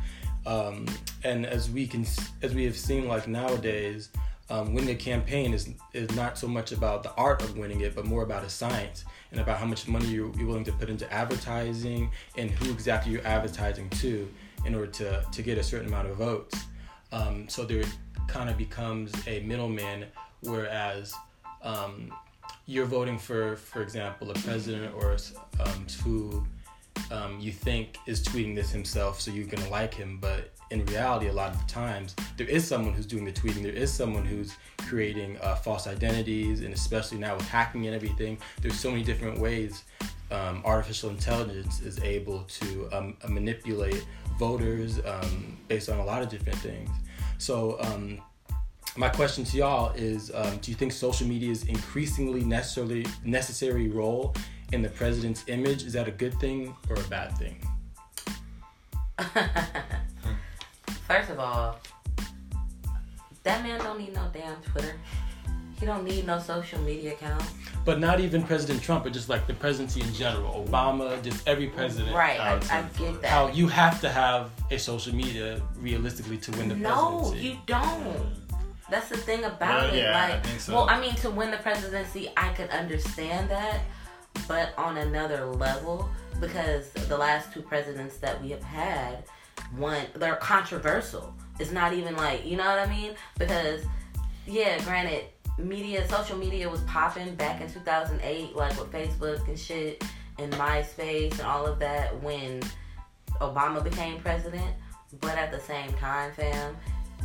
Um, 0.47 0.87
and 1.25 1.45
as 1.45 1.71
we 1.71 1.89
can, 1.89 2.07
as 2.43 2.55
we 2.55 2.65
have 2.65 2.77
seen, 2.77 3.09
like 3.09 3.27
nowadays, 3.27 4.11
um, 4.49 4.73
winning 4.73 4.91
a 4.91 4.95
campaign 4.95 5.53
is 5.53 5.71
is 5.93 6.09
not 6.15 6.39
so 6.39 6.47
much 6.47 6.71
about 6.71 7.03
the 7.03 7.13
art 7.15 7.43
of 7.43 7.59
winning 7.59 7.81
it, 7.81 7.97
but 7.97 8.05
more 8.05 8.23
about 8.23 8.45
a 8.45 8.49
science 8.49 9.05
and 9.33 9.41
about 9.41 9.59
how 9.59 9.67
much 9.67 9.89
money 9.89 10.07
you're, 10.07 10.33
you're 10.37 10.47
willing 10.47 10.65
to 10.65 10.73
put 10.73 10.89
into 10.89 11.13
advertising 11.13 12.11
and 12.37 12.49
who 12.51 12.71
exactly 12.71 13.11
you're 13.13 13.27
advertising 13.27 13.91
to 13.91 14.29
in 14.65 14.75
order 14.77 14.87
to 14.87 15.25
to 15.33 15.43
get 15.43 15.59
a 15.59 15.65
certain 15.65 15.89
amount 15.89 16.09
of 16.09 16.17
votes. 16.17 16.57
Um, 17.11 17.49
so 17.49 17.65
there 17.65 17.83
kind 18.29 18.49
of 18.49 18.57
becomes 18.57 19.13
a 19.27 19.41
middleman, 19.41 20.07
whereas 20.43 21.15
um, 21.63 22.13
you're 22.67 22.87
voting 22.87 23.19
for, 23.19 23.57
for 23.57 23.83
example, 23.83 24.31
a 24.31 24.35
president 24.35 24.95
or 24.95 25.17
um, 25.61 25.87
who 26.05 26.47
um, 27.11 27.39
you 27.41 27.53
think 27.53 27.99
is 28.07 28.23
tweeting 28.23 28.55
this 28.55 28.71
himself, 28.71 29.21
so 29.21 29.31
you're 29.31 29.47
gonna 29.47 29.69
like 29.69 29.95
him. 29.95 30.19
But 30.21 30.53
in 30.71 30.85
reality, 30.87 31.29
a 31.29 31.33
lot 31.33 31.53
of 31.53 31.59
the 31.59 31.73
times, 31.73 32.15
there 32.37 32.47
is 32.47 32.67
someone 32.67 32.95
who's 32.95 33.07
doing 33.07 33.25
the 33.25 33.33
tweeting. 33.33 33.63
There 33.63 33.73
is 33.73 33.93
someone 33.93 34.25
who's 34.25 34.55
creating 34.79 35.39
uh, 35.43 35.57
false 35.57 35.87
identities, 35.87 36.61
and 36.61 36.73
especially 36.73 37.19
now 37.19 37.35
with 37.35 37.49
hacking 37.49 37.87
and 37.87 37.95
everything, 37.95 38.39
there's 38.63 38.79
so 38.79 38.91
many 38.91 39.03
different 39.03 39.39
ways 39.39 39.85
um, 40.31 40.63
artificial 40.65 41.11
intelligence 41.11 41.81
is 41.81 41.99
able 42.01 42.45
to 42.45 42.89
um, 42.93 43.17
manipulate 43.29 44.07
voters 44.39 45.01
um, 45.05 45.59
based 45.67 45.89
on 45.89 45.99
a 45.99 46.05
lot 46.05 46.23
of 46.23 46.29
different 46.29 46.59
things. 46.59 46.91
So. 47.39 47.79
My 48.97 49.09
question 49.09 49.45
to 49.45 49.57
y'all 49.57 49.93
is: 49.93 50.33
um, 50.35 50.59
Do 50.59 50.71
you 50.71 50.77
think 50.77 50.93
social 50.93 51.27
media 51.27 51.51
is 51.51 51.65
increasingly 51.65 52.45
necessarily 52.45 53.07
necessary 53.25 53.89
role 53.89 54.35
in 54.73 54.83
the 54.83 54.89
president's 54.89 55.45
image? 55.47 55.85
Is 55.85 55.93
that 55.93 56.09
a 56.09 56.11
good 56.11 56.35
thing 56.41 56.75
or 56.89 56.97
a 56.97 57.05
bad 57.05 57.37
thing? 57.39 57.57
First 61.07 61.31
of 61.31 61.39
all, 61.39 61.79
that 63.43 63.63
man 63.63 63.79
don't 63.81 63.99
need 63.99 64.15
no 64.15 64.29
damn 64.33 64.57
Twitter. 64.63 64.95
He 65.79 65.87
don't 65.87 66.05
need 66.05 66.27
no 66.27 66.39
social 66.39 66.79
media 66.81 67.13
account. 67.13 67.43
But 67.87 68.01
not 68.01 68.21
even 68.21 68.43
President 68.43 68.83
Trump, 68.83 69.05
but 69.05 69.15
just 69.15 69.31
like 69.31 69.47
the 69.47 69.55
presidency 69.55 70.03
in 70.03 70.13
general. 70.13 70.67
Obama, 70.69 71.23
just 71.23 71.49
every 71.49 71.69
president. 71.69 72.15
Right, 72.15 72.39
I, 72.39 72.57
I 72.57 72.83
get 72.99 73.23
that. 73.23 73.31
How 73.31 73.49
you 73.49 73.67
have 73.69 74.01
to 74.03 74.11
have 74.11 74.51
a 74.71 74.79
social 74.79 75.15
media 75.15 75.63
realistically 75.79 76.37
to 76.39 76.51
win 76.53 76.69
the 76.69 76.77
no, 76.77 77.21
presidency. 77.21 77.49
No 77.49 77.51
you 77.51 77.59
don't. 77.65 78.50
That's 78.91 79.09
the 79.09 79.17
thing 79.17 79.45
about 79.45 79.95
it. 79.95 80.03
yeah, 80.03 80.17
I 80.17 80.31
like, 80.31 80.45
think 80.45 80.61
so. 80.61 80.75
well, 80.75 80.91
I 80.91 81.01
mean, 81.01 81.15
to 81.17 81.31
win 81.31 81.51
the 81.51 81.59
presidency, 81.59 82.31
I 82.37 82.49
could 82.55 82.71
understand 82.71 83.51
that, 83.51 83.81
but 84.49 84.73
on 84.77 84.99
another 84.99 85.47
level, 85.47 86.09
because 86.41 86.91
the 86.91 87.17
last 87.17 87.53
two 87.53 87.63
presidents 87.63 88.17
that 88.19 88.43
we 88.43 88.51
have 88.51 88.63
had, 88.63 89.25
one 89.77 90.05
they're 90.17 90.37
controversial. 90.37 91.35
It's 91.59 91.71
not 91.71 91.93
even 91.93 92.17
like 92.17 92.45
you 92.45 92.57
know 92.57 92.65
what 92.65 92.79
I 92.79 92.87
mean? 92.87 93.13
Because 93.39 93.85
yeah, 94.47 94.83
granted, 94.85 95.27
media, 95.59 96.09
social 96.09 96.37
media 96.37 96.69
was 96.69 96.81
popping 96.83 97.35
back 97.35 97.61
in 97.61 97.71
2008, 97.71 98.57
like 98.57 98.79
with 98.79 98.91
Facebook 98.91 99.47
and 99.47 99.59
shit, 99.59 100.03
and 100.39 100.53
MySpace 100.55 101.33
and 101.33 101.43
all 101.43 101.67
of 101.67 101.79
that 101.79 102.21
when 102.23 102.63
Obama 103.41 103.83
became 103.83 104.21
president. 104.21 104.75
But 105.21 105.37
at 105.37 105.51
the 105.51 105.61
same 105.61 105.93
time, 105.95 106.33
fam, 106.33 106.77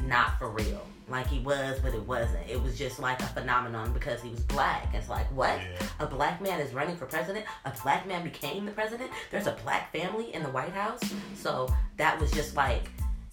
not 0.05 0.37
for 0.39 0.49
real. 0.49 0.85
Like 1.07 1.27
he 1.27 1.39
was, 1.39 1.79
but 1.81 1.93
it 1.93 2.05
wasn't. 2.07 2.49
It 2.49 2.61
was 2.61 2.77
just 2.77 2.99
like 2.99 3.21
a 3.21 3.27
phenomenon 3.27 3.93
because 3.93 4.21
he 4.21 4.29
was 4.29 4.39
black. 4.41 4.89
It's 4.93 5.07
like, 5.09 5.27
what? 5.35 5.59
Yeah. 5.59 5.87
A 5.99 6.07
black 6.07 6.41
man 6.41 6.59
is 6.59 6.73
running 6.73 6.97
for 6.97 7.05
president? 7.05 7.45
A 7.65 7.73
black 7.83 8.07
man 8.07 8.23
became 8.23 8.65
the 8.65 8.71
president? 8.71 9.11
There's 9.29 9.47
a 9.47 9.55
black 9.63 9.91
family 9.91 10.33
in 10.33 10.41
the 10.41 10.49
White 10.49 10.71
House? 10.71 11.01
So 11.35 11.73
that 11.97 12.19
was 12.19 12.31
just 12.31 12.55
like, 12.55 12.89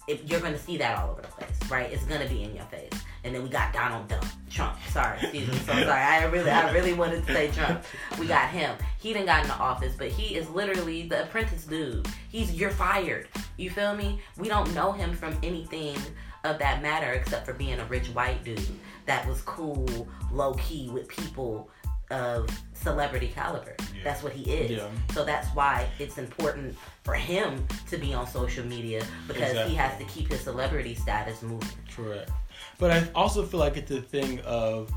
if 0.07 0.29
you're 0.29 0.39
gonna 0.39 0.59
see 0.59 0.77
that 0.77 0.99
all 0.99 1.11
over 1.11 1.21
the 1.21 1.27
place, 1.29 1.71
right? 1.71 1.91
It's 1.91 2.03
gonna 2.05 2.27
be 2.27 2.43
in 2.43 2.55
your 2.55 2.65
face. 2.65 2.91
And 3.23 3.33
then 3.33 3.41
we 3.41 3.49
got 3.49 3.73
Donald 3.73 4.07
Trump. 4.09 4.25
Trump. 4.49 4.77
Sorry, 4.89 5.17
excuse 5.19 5.47
me. 5.47 5.55
So 5.59 5.71
sorry. 5.71 5.87
I 5.89 6.25
really, 6.25 6.51
I 6.51 6.71
really 6.73 6.93
wanted 6.93 7.25
to 7.25 7.33
say 7.33 7.49
Trump. 7.51 7.83
We 8.19 8.27
got 8.27 8.49
him. 8.49 8.75
He 8.99 9.13
didn't 9.13 9.27
got 9.27 9.43
into 9.43 9.55
office, 9.55 9.95
but 9.97 10.09
he 10.09 10.35
is 10.35 10.49
literally 10.49 11.07
the 11.07 11.23
apprentice 11.23 11.65
dude. 11.65 12.07
He's 12.29 12.53
you're 12.53 12.69
fired. 12.69 13.29
You 13.57 13.69
feel 13.69 13.95
me? 13.95 14.21
We 14.37 14.49
don't 14.49 14.73
know 14.75 14.91
him 14.91 15.13
from 15.13 15.37
anything 15.41 15.97
of 16.43 16.59
that 16.59 16.81
matter 16.81 17.11
except 17.13 17.45
for 17.45 17.53
being 17.53 17.79
a 17.79 17.85
rich 17.85 18.07
white 18.07 18.43
dude 18.43 18.61
that 19.05 19.27
was 19.27 19.41
cool, 19.41 20.07
low 20.31 20.53
key 20.55 20.89
with 20.89 21.07
people 21.07 21.69
of 22.11 22.49
celebrity 22.73 23.31
caliber. 23.33 23.75
Yeah. 23.79 23.85
That's 24.03 24.21
what 24.23 24.33
he 24.33 24.51
is. 24.51 24.71
Yeah. 24.71 24.87
So 25.13 25.23
that's 25.23 25.47
why 25.49 25.87
it's 25.99 26.17
important 26.17 26.75
for 27.03 27.13
him 27.13 27.65
to 27.89 27.97
be 27.97 28.13
on 28.13 28.27
social 28.27 28.65
media 28.65 29.03
because 29.27 29.49
Exactly. 29.51 29.71
he 29.71 29.77
has 29.77 29.97
to 29.97 30.05
keep 30.05 30.29
his 30.29 30.41
celebrity 30.41 30.95
status 30.95 31.41
moving. 31.41 31.67
Correct. 31.95 32.29
But 32.77 32.91
I 32.91 33.07
also 33.15 33.43
feel 33.43 33.59
like 33.59 33.77
it's 33.77 33.91
a 33.91 34.01
thing 34.01 34.39
of 34.41 34.91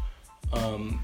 um, 0.53 1.01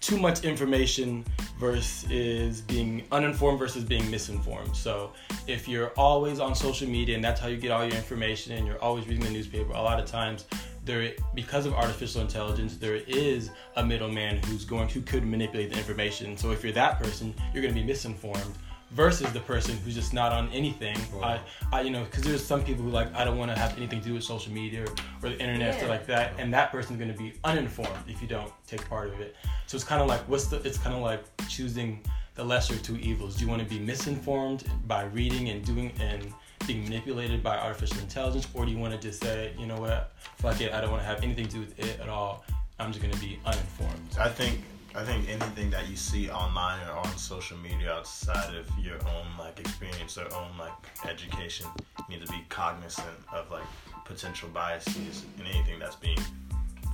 too 0.00 0.18
much 0.18 0.44
information 0.44 1.24
versus 1.58 2.60
being 2.62 3.04
uninformed 3.10 3.58
versus 3.58 3.84
being 3.84 4.08
misinformed. 4.10 4.74
So 4.76 5.12
if 5.46 5.66
you're 5.66 5.90
always 5.96 6.40
on 6.40 6.54
social 6.54 6.88
media 6.88 7.16
and 7.16 7.24
that's 7.24 7.40
how 7.40 7.48
you 7.48 7.56
get 7.56 7.70
all 7.70 7.84
your 7.84 7.96
information 7.96 8.52
and 8.52 8.66
you're 8.66 8.80
always 8.82 9.06
reading 9.06 9.24
the 9.24 9.30
newspaper, 9.30 9.72
a 9.72 9.82
lot 9.82 9.98
of 9.98 10.06
times 10.06 10.46
there 10.84 11.12
because 11.34 11.66
of 11.66 11.74
artificial 11.74 12.22
intelligence, 12.22 12.76
there 12.76 12.96
is 12.96 13.50
a 13.76 13.84
middleman 13.84 14.42
who's 14.44 14.64
going 14.64 14.88
who 14.88 15.02
could 15.02 15.26
manipulate 15.26 15.70
the 15.70 15.76
information. 15.76 16.36
So 16.36 16.50
if 16.50 16.62
you're 16.62 16.72
that 16.72 16.98
person, 16.98 17.34
you're 17.52 17.62
going 17.62 17.74
to 17.74 17.80
be 17.80 17.86
misinformed 17.86 18.54
versus 18.92 19.30
the 19.32 19.40
person 19.40 19.76
who's 19.78 19.94
just 19.94 20.12
not 20.14 20.32
on 20.32 20.48
anything. 20.50 20.96
I, 21.22 21.40
I, 21.72 21.82
you 21.82 21.90
know, 21.90 22.04
because 22.04 22.24
there's 22.24 22.44
some 22.44 22.62
people 22.64 22.84
who 22.84 22.90
like 22.90 23.14
I 23.14 23.24
don't 23.24 23.36
want 23.38 23.50
to 23.50 23.58
have 23.58 23.76
anything 23.76 24.00
to 24.00 24.06
do 24.08 24.14
with 24.14 24.24
social 24.24 24.52
media 24.52 24.84
or, 24.84 24.88
or 25.22 25.30
the 25.30 25.38
internet 25.38 25.72
Yeah. 25.74 25.76
stuff 25.78 25.88
like 25.90 26.06
that, 26.06 26.32
and 26.38 26.52
that 26.54 26.72
person's 26.72 26.98
going 26.98 27.12
to 27.12 27.18
be 27.18 27.34
uninformed 27.44 27.92
if 28.06 28.20
you 28.22 28.28
don't 28.28 28.52
take 28.66 28.88
part 28.88 29.08
of 29.08 29.20
it. 29.20 29.36
So 29.66 29.76
it's 29.76 29.84
kind 29.84 30.00
of 30.00 30.08
like 30.08 30.20
what's 30.28 30.46
the? 30.46 30.56
It's 30.62 30.78
kind 30.78 30.94
of 30.96 31.02
like 31.02 31.22
choosing 31.48 32.00
the 32.34 32.44
lesser 32.44 32.74
of 32.74 32.82
two 32.82 32.96
evils. 32.98 33.36
Do 33.36 33.44
you 33.44 33.50
want 33.50 33.62
to 33.62 33.68
be 33.68 33.78
misinformed 33.80 34.64
by 34.86 35.04
reading 35.04 35.48
and 35.50 35.64
doing 35.64 35.92
and 36.00 36.32
being 36.66 36.84
manipulated 36.84 37.42
by 37.42 37.56
artificial 37.58 37.98
intelligence, 37.98 38.46
or 38.54 38.64
do 38.64 38.70
you 38.70 38.78
want 38.78 38.92
to 38.94 39.00
just 39.00 39.22
say, 39.22 39.52
you 39.58 39.66
know 39.66 39.76
what, 39.80 40.12
fuck 40.36 40.60
it, 40.60 40.72
I 40.72 40.80
don't 40.80 40.90
want 40.90 41.02
to 41.02 41.06
have 41.08 41.22
anything 41.22 41.46
to 41.46 41.50
do 41.50 41.60
with 41.60 41.78
it 41.78 41.98
at 42.00 42.08
all. 42.08 42.44
I'm 42.78 42.92
just 42.92 43.02
going 43.02 43.12
to 43.14 43.20
be 43.20 43.38
uninformed. 43.44 44.16
I 44.20 44.28
think 44.28 44.60
I 44.94 45.04
think 45.04 45.28
anything 45.28 45.70
that 45.70 45.88
you 45.88 45.96
see 45.96 46.30
online 46.30 46.80
or 46.88 46.92
on 46.92 47.16
social 47.16 47.58
media 47.58 47.92
outside 47.92 48.54
of 48.54 48.66
your 48.78 48.94
own 48.94 49.26
like 49.38 49.60
experience 49.60 50.16
or 50.16 50.24
own 50.34 50.50
like 50.58 50.72
education, 51.08 51.66
you 52.08 52.16
need 52.16 52.26
to 52.26 52.32
be 52.32 52.44
cognizant 52.48 53.16
of 53.32 53.50
like 53.50 53.66
potential 54.04 54.48
biases 54.52 55.24
in 55.38 55.46
anything 55.46 55.78
that's 55.78 55.96
being 55.96 56.18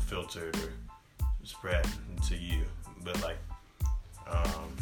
filtered 0.06 0.56
or 0.56 0.72
spread 1.44 1.86
to 2.28 2.36
you. 2.36 2.62
But 3.04 3.22
like, 3.22 3.38
um, 4.28 4.76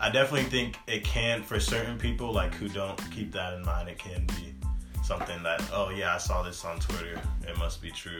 I 0.00 0.10
definitely 0.10 0.48
think 0.48 0.76
it 0.86 1.04
can 1.04 1.42
for 1.42 1.60
certain 1.60 1.98
people 1.98 2.32
like 2.32 2.54
who 2.54 2.68
don't 2.68 2.98
keep 3.10 3.32
that 3.32 3.54
in 3.54 3.64
mind. 3.64 3.88
It 3.88 3.98
can 3.98 4.26
be 4.28 4.54
something 5.04 5.42
that 5.42 5.62
oh 5.72 5.90
yeah 5.90 6.14
I 6.14 6.18
saw 6.18 6.42
this 6.42 6.64
on 6.64 6.80
Twitter. 6.80 7.20
It 7.46 7.56
must 7.58 7.82
be 7.82 7.90
true, 7.90 8.18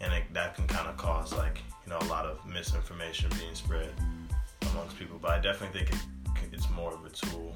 and 0.00 0.12
it, 0.12 0.24
that 0.32 0.56
can 0.56 0.66
kind 0.66 0.88
of 0.88 0.96
cause 0.96 1.32
like 1.34 1.60
you 1.86 1.92
know 1.92 1.98
a 2.00 2.10
lot 2.10 2.26
of 2.26 2.44
misinformation 2.46 3.30
being 3.38 3.54
spread 3.54 3.90
amongst 4.72 4.98
people. 4.98 5.18
But 5.20 5.30
I 5.32 5.38
definitely 5.40 5.80
think 5.80 5.94
it, 5.94 6.48
it's 6.52 6.68
more 6.70 6.92
of 6.92 7.04
a 7.04 7.10
tool. 7.10 7.54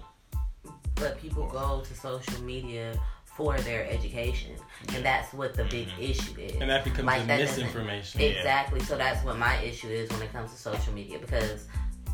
but 0.95 1.21
people 1.21 1.49
go 1.49 1.83
to 1.85 1.95
social 1.95 2.41
media 2.43 2.99
for 3.25 3.59
their 3.59 3.89
education, 3.89 4.55
and 4.95 5.05
that's 5.05 5.33
what 5.33 5.55
the 5.55 5.65
big 5.65 5.89
mm-hmm. 5.89 6.03
issue 6.03 6.39
is. 6.39 6.61
And 6.61 6.69
that 6.69 6.85
becomes 6.85 7.07
Like, 7.07 7.23
a 7.23 7.27
that 7.27 7.41
misinformation. 7.41 8.21
Exactly. 8.21 8.81
So 8.81 8.97
that's 8.97 9.25
what 9.25 9.39
my 9.39 9.57
issue 9.63 9.89
is 9.89 10.11
when 10.11 10.23
it 10.23 10.33
comes 10.33 10.53
to 10.53 10.59
social 10.59 10.93
media 10.93 11.19
because, 11.19 11.67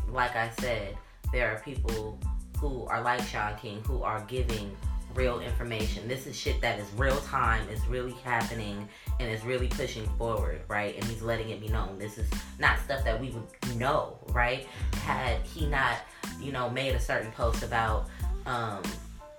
like 0.09 0.35
I 0.35 0.49
said, 0.59 0.97
there 1.31 1.51
are 1.53 1.59
people 1.59 2.19
who 2.59 2.85
are 2.85 3.01
like 3.01 3.21
Shaun 3.23 3.57
King 3.57 3.81
who 3.85 4.03
are 4.03 4.21
giving 4.21 4.75
real 5.13 5.39
information. 5.39 6.07
This 6.07 6.27
is 6.27 6.35
shit 6.35 6.61
that 6.61 6.79
is 6.79 6.87
real 6.95 7.17
time, 7.21 7.67
it's 7.71 7.85
really 7.87 8.13
happening, 8.23 8.87
and 9.19 9.29
it's 9.29 9.43
really 9.43 9.67
pushing 9.67 10.07
forward, 10.17 10.61
right? 10.67 10.95
And 10.95 11.03
he's 11.05 11.21
letting 11.21 11.49
it 11.49 11.59
be 11.59 11.69
known. 11.69 11.97
This 11.97 12.17
is 12.17 12.29
not 12.59 12.79
stuff 12.79 13.03
that 13.03 13.19
we 13.19 13.31
would 13.31 13.75
know, 13.77 14.19
right? 14.29 14.67
Had 15.03 15.41
he 15.45 15.65
not, 15.65 15.97
you 16.39 16.51
know, 16.51 16.69
made 16.69 16.95
a 16.95 16.99
certain 16.99 17.31
post 17.31 17.63
about 17.63 18.07
um, 18.45 18.83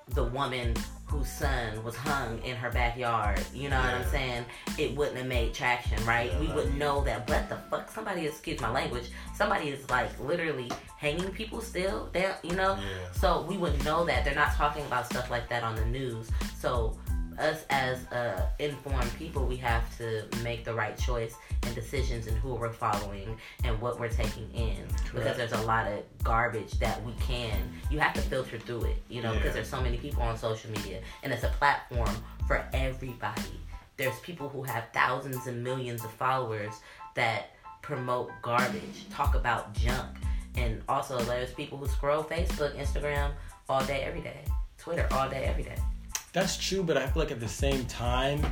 the 0.08 0.24
woman 0.24 0.74
whose 1.08 1.28
son 1.28 1.82
was 1.82 1.96
hung 1.96 2.38
in 2.42 2.54
her 2.56 2.70
backyard, 2.70 3.40
you 3.54 3.68
know 3.68 3.80
what 3.80 3.94
I'm 3.94 4.06
saying? 4.08 4.44
It 4.76 4.94
wouldn't 4.94 5.16
have 5.16 5.26
made 5.26 5.54
traction, 5.54 6.04
right? 6.04 6.30
Yeah, 6.32 6.40
we 6.40 6.46
would 6.48 6.76
know 6.76 7.02
that. 7.04 7.28
What 7.28 7.48
the 7.48 7.56
fuck? 7.70 7.90
Somebody, 7.90 8.26
excuse 8.26 8.60
my 8.60 8.70
language, 8.70 9.10
somebody 9.34 9.70
is 9.70 9.88
like 9.90 10.10
literally 10.20 10.70
hanging 10.98 11.30
people 11.30 11.60
still. 11.60 12.08
They, 12.12 12.30
you 12.42 12.54
know. 12.54 12.76
Yeah. 12.76 13.12
So 13.12 13.42
we 13.42 13.56
would 13.56 13.82
know 13.84 14.04
that 14.04 14.24
they're 14.24 14.34
not 14.34 14.52
talking 14.52 14.84
about 14.84 15.06
stuff 15.06 15.30
like 15.30 15.48
that 15.48 15.62
on 15.62 15.76
the 15.76 15.86
news. 15.86 16.30
So 16.58 16.96
us 17.38 17.64
as 17.70 18.04
uh, 18.12 18.46
informed 18.58 19.12
people, 19.16 19.46
we 19.46 19.56
have 19.56 19.96
to 19.98 20.24
make 20.42 20.64
the 20.64 20.74
right 20.74 20.96
choice 20.98 21.34
and 21.62 21.74
decisions 21.74 22.26
in 22.26 22.34
who 22.36 22.54
we're 22.54 22.72
following 22.72 23.36
and 23.64 23.80
what 23.80 23.98
we're 23.98 24.08
taking 24.08 24.50
in. 24.52 24.86
Because 25.14 25.36
there's 25.36 25.52
a 25.52 25.62
lot 25.62 25.86
of 25.86 26.02
garbage 26.22 26.72
that 26.78 27.02
we 27.04 27.12
can. 27.20 27.56
You 27.90 27.98
have 28.00 28.12
to 28.14 28.20
filter 28.20 28.58
through 28.58 28.84
it, 28.84 29.02
you 29.08 29.22
know, 29.22 29.32
because 29.32 29.46
Yeah. 29.46 29.52
there's 29.52 29.68
so 29.70 29.80
many 29.80 29.96
people 29.96 30.22
on 30.22 30.36
social 30.36 30.70
media, 30.70 31.00
and 31.22 31.32
it's 31.32 31.44
a 31.44 31.48
platform 31.48 32.14
for 32.46 32.64
everybody. 32.72 33.60
There's 33.96 34.18
people 34.20 34.48
who 34.48 34.62
have 34.62 34.84
thousands 34.92 35.46
and 35.46 35.62
millions 35.64 36.04
of 36.04 36.10
followers 36.12 36.74
that 37.14 37.50
promote 37.82 38.30
garbage, 38.42 39.08
talk 39.10 39.34
about 39.34 39.72
junk, 39.74 40.16
and 40.56 40.82
also 40.88 41.18
there's 41.20 41.52
people 41.52 41.78
who 41.78 41.88
scroll 41.88 42.22
Facebook, 42.22 42.76
Instagram 42.76 43.32
all 43.68 43.84
day, 43.84 44.02
every 44.02 44.20
day, 44.20 44.44
Twitter 44.78 45.06
all 45.12 45.28
day, 45.28 45.44
every 45.44 45.62
day. 45.62 45.76
That's 46.32 46.56
true, 46.56 46.82
but 46.82 46.96
I 46.96 47.06
feel 47.06 47.22
like 47.22 47.32
at 47.32 47.40
the 47.40 47.48
same 47.48 47.84
time, 47.86 48.44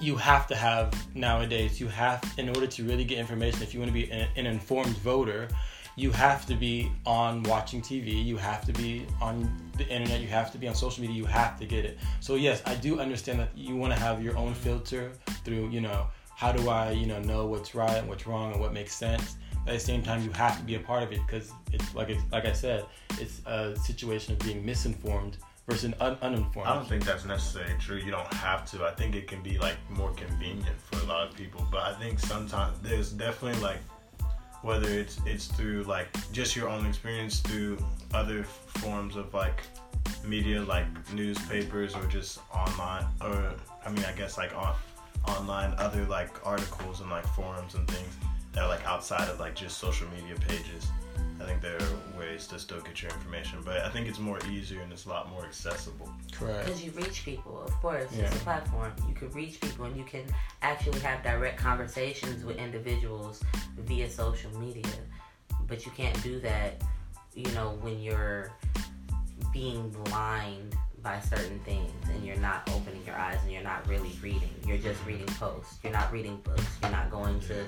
you 0.00 0.16
have 0.16 0.46
to 0.46 0.56
have 0.56 0.92
nowadays. 1.14 1.80
You 1.80 1.88
have, 1.88 2.22
in 2.38 2.48
order 2.48 2.66
to 2.66 2.84
really 2.84 3.04
get 3.04 3.18
information, 3.18 3.62
if 3.62 3.74
you 3.74 3.80
want 3.80 3.90
to 3.90 3.94
be 3.94 4.10
an, 4.10 4.28
an 4.36 4.46
informed 4.46 4.96
voter, 4.98 5.48
you 5.96 6.12
have 6.12 6.46
to 6.46 6.54
be 6.54 6.90
on 7.04 7.42
watching 7.42 7.82
TV. 7.82 8.24
You 8.24 8.36
have 8.36 8.64
to 8.66 8.72
be 8.72 9.04
on 9.20 9.52
the 9.76 9.86
internet. 9.88 10.20
You 10.20 10.28
have 10.28 10.52
to 10.52 10.58
be 10.58 10.68
on 10.68 10.74
social 10.74 11.02
media. 11.02 11.16
You 11.16 11.24
have 11.24 11.58
to 11.58 11.66
get 11.66 11.84
it. 11.84 11.98
So 12.20 12.36
yes, 12.36 12.62
I 12.64 12.76
do 12.76 13.00
understand 13.00 13.40
that 13.40 13.50
you 13.56 13.74
want 13.76 13.92
to 13.92 13.98
have 13.98 14.22
your 14.22 14.36
own 14.36 14.54
filter 14.54 15.10
through. 15.44 15.70
You 15.70 15.80
know, 15.80 16.06
how 16.36 16.52
do 16.52 16.68
I, 16.68 16.92
you 16.92 17.06
know, 17.06 17.20
know 17.20 17.46
what's 17.46 17.74
right 17.74 17.96
and 17.96 18.08
what's 18.08 18.28
wrong 18.28 18.52
and 18.52 18.60
what 18.60 18.72
makes 18.72 18.94
sense. 18.94 19.36
At 19.66 19.74
the 19.74 19.80
same 19.80 20.02
time, 20.02 20.22
you 20.22 20.30
have 20.30 20.56
to 20.56 20.64
be 20.64 20.76
a 20.76 20.80
part 20.80 21.02
of 21.02 21.12
it 21.12 21.20
because 21.26 21.50
it's 21.72 21.94
like 21.94 22.10
it's, 22.10 22.22
like 22.30 22.46
I 22.46 22.52
said, 22.52 22.86
it's 23.18 23.42
a 23.44 23.76
situation 23.76 24.32
of 24.32 24.38
being 24.38 24.64
misinformed 24.64 25.36
versus 25.68 25.92
un- 26.00 26.18
uninformed. 26.22 26.68
I 26.68 26.74
don't 26.74 26.88
think 26.88 27.04
that's 27.04 27.24
necessarily 27.24 27.74
true. 27.78 27.98
You 27.98 28.10
don't 28.10 28.32
have 28.34 28.68
to. 28.72 28.84
I 28.86 28.92
think 28.92 29.14
it 29.14 29.28
can 29.28 29.42
be 29.42 29.58
like 29.58 29.76
more 29.90 30.10
convenient 30.12 30.80
for 30.80 30.98
a 31.00 31.04
lot 31.04 31.28
of 31.28 31.34
people. 31.34 31.66
But 31.70 31.82
I 31.82 31.94
think 31.94 32.18
sometimes 32.18 32.78
there's 32.80 33.12
definitely 33.12 33.60
like 33.60 33.80
whether 34.62 34.88
it's 34.88 35.20
it's 35.24 35.46
through 35.46 35.84
like 35.84 36.08
just 36.32 36.56
your 36.56 36.68
own 36.68 36.86
experience 36.86 37.40
through 37.40 37.78
other 38.12 38.42
forms 38.42 39.14
of 39.14 39.32
like 39.32 39.62
media 40.24 40.62
like 40.62 40.86
newspapers 41.12 41.94
or 41.94 42.04
just 42.06 42.40
online 42.52 43.04
or 43.20 43.54
I 43.86 43.90
mean 43.90 44.04
I 44.04 44.12
guess 44.12 44.36
like 44.36 44.56
on 44.56 44.74
online 45.28 45.74
other 45.78 46.04
like 46.06 46.44
articles 46.46 47.00
and 47.00 47.10
like 47.10 47.26
forums 47.26 47.74
and 47.74 47.86
things 47.88 48.16
that 48.52 48.64
are 48.64 48.68
like 48.68 48.84
outside 48.86 49.28
of 49.28 49.38
like 49.38 49.54
just 49.54 49.78
social 49.78 50.08
media 50.08 50.34
pages. 50.48 50.88
I 51.48 51.52
think 51.52 51.62
there 51.62 51.76
are 51.76 52.18
ways 52.18 52.46
to 52.48 52.58
still 52.58 52.80
get 52.82 53.00
your 53.00 53.10
information, 53.10 53.60
but 53.64 53.78
I 53.78 53.88
think 53.88 54.06
it's 54.06 54.18
more 54.18 54.38
easier 54.50 54.82
and 54.82 54.92
it's 54.92 55.06
a 55.06 55.08
lot 55.08 55.30
more 55.30 55.46
accessible. 55.46 56.12
Correct. 56.30 56.66
Because 56.66 56.84
you 56.84 56.90
reach 56.90 57.24
people, 57.24 57.62
of 57.62 57.70
course. 57.80 58.10
Yeah. 58.14 58.24
It's 58.24 58.36
a 58.36 58.40
platform. 58.40 58.92
You 59.08 59.14
can 59.14 59.30
reach 59.30 59.58
people 59.58 59.86
and 59.86 59.96
you 59.96 60.04
can 60.04 60.24
actually 60.60 61.00
have 61.00 61.22
direct 61.22 61.58
conversations 61.58 62.44
with 62.44 62.58
individuals 62.58 63.42
via 63.78 64.10
social 64.10 64.50
media. 64.60 64.92
But 65.66 65.86
you 65.86 65.92
can't 65.92 66.22
do 66.22 66.38
that, 66.40 66.82
you 67.34 67.50
know, 67.52 67.78
when 67.80 67.98
you're 67.98 68.52
being 69.50 69.88
blind 69.88 70.76
by 71.02 71.18
certain 71.20 71.60
things 71.60 71.90
and 72.12 72.26
you're 72.26 72.36
not 72.36 72.68
opening 72.74 73.02
your 73.06 73.16
eyes 73.16 73.38
and 73.42 73.52
you're 73.52 73.62
not 73.62 73.88
really 73.88 74.12
reading. 74.20 74.50
You're 74.66 74.76
just 74.76 75.00
mm-hmm. 75.00 75.12
reading 75.12 75.26
posts. 75.26 75.78
You're 75.82 75.94
not 75.94 76.12
reading 76.12 76.42
books. 76.44 76.66
You're 76.82 76.90
not 76.90 77.10
going 77.10 77.40
to 77.40 77.64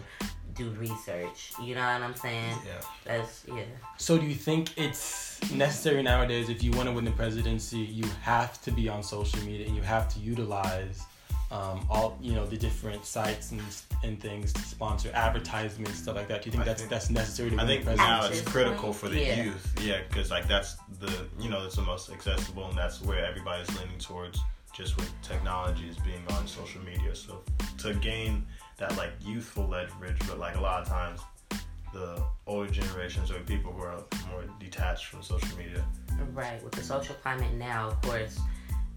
do 0.61 0.71
research. 0.79 1.53
You 1.63 1.75
know 1.75 1.81
what 1.81 2.03
I'm 2.03 2.15
saying? 2.15 2.57
Yeah. 2.67 2.81
That's, 3.05 3.45
yeah. 3.49 3.63
So 3.97 4.19
do 4.19 4.27
you 4.27 4.35
think 4.35 4.77
it's 4.77 5.41
necessary 5.53 6.03
nowadays 6.03 6.49
if 6.49 6.63
you 6.63 6.71
want 6.73 6.89
to 6.89 6.93
win 6.93 7.05
the 7.05 7.11
presidency, 7.13 7.79
you 7.79 8.05
have 8.23 8.61
to 8.63 8.71
be 8.71 8.89
on 8.89 9.03
social 9.03 9.41
media 9.41 9.67
and 9.67 9.77
you 9.77 9.83
have 9.83 10.13
to 10.15 10.21
utilize 10.21 11.03
um, 11.51 11.85
all 11.91 12.17
you 12.21 12.33
know 12.33 12.47
the 12.47 12.57
different 12.57 13.05
sites 13.05 13.51
and, 13.51 13.61
and 14.05 14.21
things 14.21 14.53
to 14.53 14.61
sponsor 14.61 15.11
advertisements 15.15 15.99
stuff 15.99 16.15
like 16.15 16.29
that. 16.29 16.43
Do 16.43 16.47
you 16.47 16.53
think 16.53 16.63
I 16.63 16.67
that's 16.67 16.83
think- 16.83 16.91
that's 16.91 17.11
necessary 17.11 17.51
to 17.51 17.61
I 17.61 17.67
think 17.67 17.85
the 17.85 17.97
now 17.97 18.27
it's 18.27 18.43
critical 18.43 18.93
for 18.93 19.09
the 19.09 19.19
yeah. 19.19 19.43
youth, 19.43 19.75
yeah, 19.83 20.01
because 20.09 20.31
like 20.31 20.47
that's 20.47 20.77
the 21.01 21.13
you 21.41 21.51
know 21.51 21.65
it's 21.67 21.75
the 21.75 21.83
most 21.83 22.11
accessible 22.11 22.69
and 22.69 22.79
that's 22.79 23.03
where 23.03 23.25
everybody's 23.25 23.69
leaning 23.79 23.99
towards. 23.99 24.39
Just 24.73 24.97
with 24.97 25.11
technology 25.21 25.89
is 25.89 25.97
being 25.99 26.23
on 26.31 26.47
social 26.47 26.81
media, 26.83 27.13
so 27.13 27.43
to 27.79 27.93
gain 27.95 28.47
that 28.81 28.97
like 28.97 29.13
youthful 29.25 29.69
leverage, 29.69 30.19
but 30.27 30.39
like 30.39 30.57
a 30.57 30.61
lot 30.61 30.83
of 30.83 30.89
times 30.89 31.21
the 31.93 32.23
older 32.47 32.71
generations 32.71 33.31
or 33.31 33.41
people 33.41 33.73
who 33.73 33.83
are 33.83 34.03
more 34.31 34.45
detached 34.59 35.07
from 35.07 35.23
social 35.23 35.57
media. 35.57 35.85
Right. 36.33 36.63
With 36.63 36.73
the 36.73 36.83
social 36.83 37.15
climate 37.17 37.53
now, 37.55 37.89
of 37.89 38.03
course, 38.03 38.41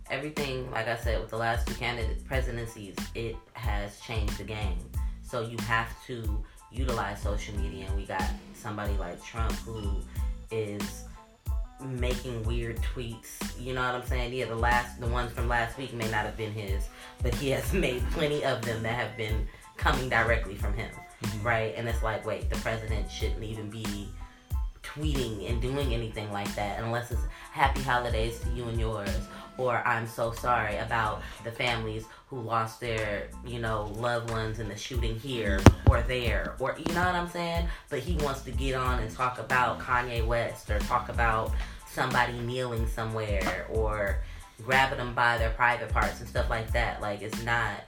everything, 0.09 0.69
like 0.71 0.87
I 0.87 0.95
said, 0.95 1.19
with 1.19 1.29
the 1.29 1.37
last 1.37 1.67
two 1.67 1.73
candidate 1.75 2.25
presidencies, 2.25 2.95
it 3.15 3.35
has 3.53 3.99
changed 3.99 4.37
the 4.37 4.43
game. 4.43 4.77
So 5.21 5.41
you 5.41 5.57
have 5.67 5.89
to 6.07 6.43
utilize 6.71 7.21
social 7.21 7.55
media, 7.57 7.87
and 7.87 7.95
we 7.95 8.05
got 8.05 8.23
somebody 8.53 8.93
like 8.93 9.23
Trump 9.23 9.53
who 9.53 10.01
is 10.51 11.05
making 11.81 12.43
weird 12.43 12.79
tweets. 12.81 13.41
You 13.59 13.73
know 13.73 13.81
what 13.81 13.95
I'm 13.95 14.07
saying? 14.07 14.33
Yeah, 14.33 14.45
the 14.45 14.55
last, 14.55 14.99
the 14.99 15.07
ones 15.07 15.31
from 15.31 15.47
last 15.47 15.77
week 15.77 15.93
may 15.93 16.09
not 16.11 16.25
have 16.25 16.37
been 16.37 16.51
his, 16.51 16.87
but 17.21 17.33
he 17.35 17.49
has 17.49 17.73
made 17.73 18.03
plenty 18.11 18.43
of 18.45 18.61
them 18.61 18.83
that 18.83 18.95
have 18.95 19.17
been 19.17 19.47
coming 19.77 20.09
directly 20.09 20.55
from 20.55 20.73
him, 20.73 20.89
mm-hmm. 21.23 21.47
right? 21.47 21.73
And 21.75 21.87
it's 21.87 22.03
like, 22.03 22.25
wait, 22.25 22.49
the 22.49 22.57
president 22.57 23.09
shouldn't 23.09 23.43
even 23.43 23.69
be 23.69 24.09
tweeting 24.81 25.49
and 25.49 25.61
doing 25.61 25.93
anything 25.93 26.31
like 26.31 26.53
that 26.55 26.79
unless 26.79 27.09
it's 27.09 27.21
happy 27.51 27.81
holidays 27.81 28.39
to 28.41 28.49
you 28.49 28.65
and 28.65 28.79
yours 28.79 29.27
or 29.57 29.85
I'm 29.85 30.07
so 30.07 30.31
sorry 30.31 30.77
about 30.77 31.21
the 31.43 31.51
families 31.51 32.05
who 32.27 32.41
lost 32.41 32.79
their, 32.79 33.29
you 33.45 33.59
know, 33.59 33.93
loved 33.95 34.31
ones 34.31 34.59
in 34.59 34.67
the 34.67 34.75
shooting 34.75 35.17
here 35.17 35.59
or 35.89 36.01
there, 36.01 36.55
or 36.59 36.75
you 36.77 36.93
know 36.93 37.05
what 37.05 37.15
I'm 37.15 37.29
saying? 37.29 37.67
But 37.89 37.99
he 37.99 38.15
wants 38.17 38.41
to 38.41 38.51
get 38.51 38.75
on 38.75 38.99
and 38.99 39.11
talk 39.11 39.39
about 39.39 39.79
Kanye 39.79 40.25
West 40.25 40.69
or 40.69 40.79
talk 40.79 41.09
about 41.09 41.53
somebody 41.87 42.33
kneeling 42.39 42.87
somewhere 42.87 43.67
or 43.69 44.17
grabbing 44.63 44.97
them 44.97 45.13
by 45.13 45.37
their 45.37 45.51
private 45.51 45.89
parts 45.89 46.19
and 46.19 46.29
stuff 46.29 46.49
like 46.49 46.71
that. 46.71 47.01
Like 47.01 47.21
it's 47.21 47.43
not. 47.43 47.83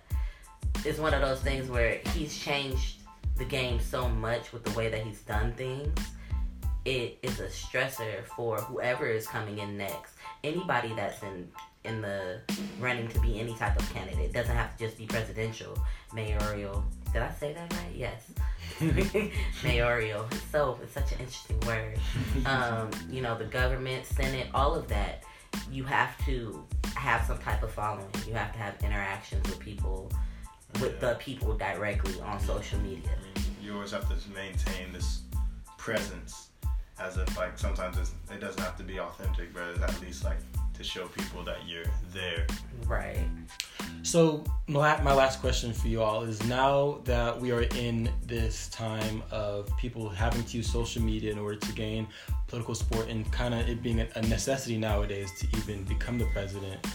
It's 0.84 1.00
one 1.00 1.14
of 1.14 1.22
those 1.22 1.42
things 1.42 1.70
where 1.70 2.00
he's 2.14 2.38
changed 2.38 3.02
the 3.38 3.46
game 3.46 3.80
so 3.80 4.08
much 4.08 4.54
with 4.54 4.64
the 4.64 4.72
way 4.72 4.90
that 4.90 5.02
he's 5.02 5.22
done 5.22 5.54
things. 5.54 5.98
It 6.86 7.18
is 7.24 7.40
a 7.40 7.48
stressor 7.48 8.24
for 8.36 8.58
whoever 8.58 9.08
is 9.08 9.28
coming 9.28 9.60
in 9.60 9.78
next 9.78 10.16
anybody 10.46 10.94
that's 10.96 11.22
in 11.24 11.48
in 11.84 12.02
the 12.02 12.40
running 12.80 13.08
to 13.10 13.20
be 13.20 13.40
any 13.40 13.54
type 13.56 13.80
of 13.80 13.94
candidate. 13.94 14.20
It 14.20 14.34
doesn't 14.34 14.56
have 14.56 14.76
to 14.76 14.86
just 14.86 14.98
be 14.98 15.06
presidential, 15.06 15.78
mayoral. 16.14 16.84
Did 17.14 17.22
I 17.22 17.32
say 17.32 17.54
that 17.54 17.72
right? 17.74 17.94
Yes. 17.94 18.32
mayoral. 19.64 20.26
So 20.52 20.80
it's 20.82 20.94
such 20.94 21.12
an 21.12 21.20
interesting 21.20 21.60
word. 21.62 22.00
Um, 22.48 22.90
you 23.10 23.22
know, 23.22 23.38
the 23.38 23.46
government, 23.46 24.06
Senate, 24.06 24.48
all 24.54 24.74
of 24.74 24.88
that. 24.88 25.24
You 25.72 25.84
have 25.84 26.18
to 26.26 26.66
have 26.96 27.26
some 27.26 27.38
type 27.38 27.62
of 27.62 27.72
following. 27.72 28.08
You 28.28 28.34
have 28.34 28.52
to 28.54 28.58
have 28.58 28.76
interactions 28.84 29.48
with 29.48 29.60
people, 29.60 30.12
with 30.82 30.94
yeah. 31.02 31.10
the 31.10 31.16
people 31.16 31.56
directly 31.56 32.20
on 32.22 32.40
social 32.40 32.80
media. 32.80 33.12
You 33.62 33.74
always 33.76 33.92
have 33.92 34.08
to 34.10 34.30
maintain 34.30 34.92
this 34.94 35.22
presence 35.78 36.50
as 37.00 37.18
if 37.18 37.38
like 37.38 37.58
sometimes 37.58 37.98
it 38.32 38.40
doesn't 38.40 38.62
have 38.62 38.78
to 38.78 38.84
be 38.84 39.00
authentic, 39.00 39.54
but 39.54 39.64
it's 39.70 39.82
at 39.82 40.02
least 40.02 40.24
like 40.24 40.38
to 40.74 40.84
show 40.84 41.08
people 41.08 41.44
that 41.44 41.58
you're 41.68 41.86
there. 42.14 42.46
Right. 42.86 43.26
So 44.04 44.44
my, 44.68 45.02
my 45.02 45.14
last 45.14 45.40
question 45.42 45.74
for 45.74 45.88
you 45.88 46.02
all 46.02 46.24
is 46.24 46.44
now 46.46 47.00
that 47.06 47.40
we 47.40 47.52
are 47.52 47.64
in 47.64 48.10
this 48.26 48.68
time 48.70 49.24
of 49.32 49.70
people 49.78 50.10
having 50.10 50.44
to 50.44 50.58
use 50.58 50.70
social 50.70 51.02
media 51.02 51.32
in 51.32 51.40
order 51.40 51.58
to 51.58 51.72
gain 51.74 52.08
political 52.48 52.76
support 52.76 53.10
and 53.10 53.30
kind 53.32 53.54
of 53.54 53.68
it 53.68 53.82
being 53.82 54.02
a 54.02 54.22
necessity 54.24 54.78
nowadays 54.78 55.32
to 55.40 55.48
even 55.58 55.84
become 55.86 56.18
the 56.18 56.26
president. 56.26 56.86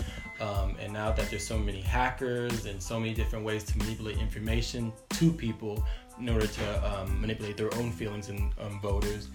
Um, 0.40 0.76
and 0.80 0.92
now 0.92 1.12
that 1.12 1.28
there's 1.28 1.46
so 1.46 1.58
many 1.58 1.82
hackers 1.82 2.64
and 2.64 2.82
so 2.82 2.98
many 2.98 3.12
different 3.12 3.44
ways 3.44 3.62
to 3.64 3.78
manipulate 3.78 4.18
information 4.18 4.92
to 5.10 5.30
people 5.30 5.84
in 6.18 6.28
order 6.28 6.46
to 6.46 6.90
um, 6.90 7.20
manipulate 7.20 7.56
their 7.58 7.72
own 7.74 7.92
feelings 7.92 8.28
and 8.30 8.52
um, 8.60 8.80
voters, 8.80 9.28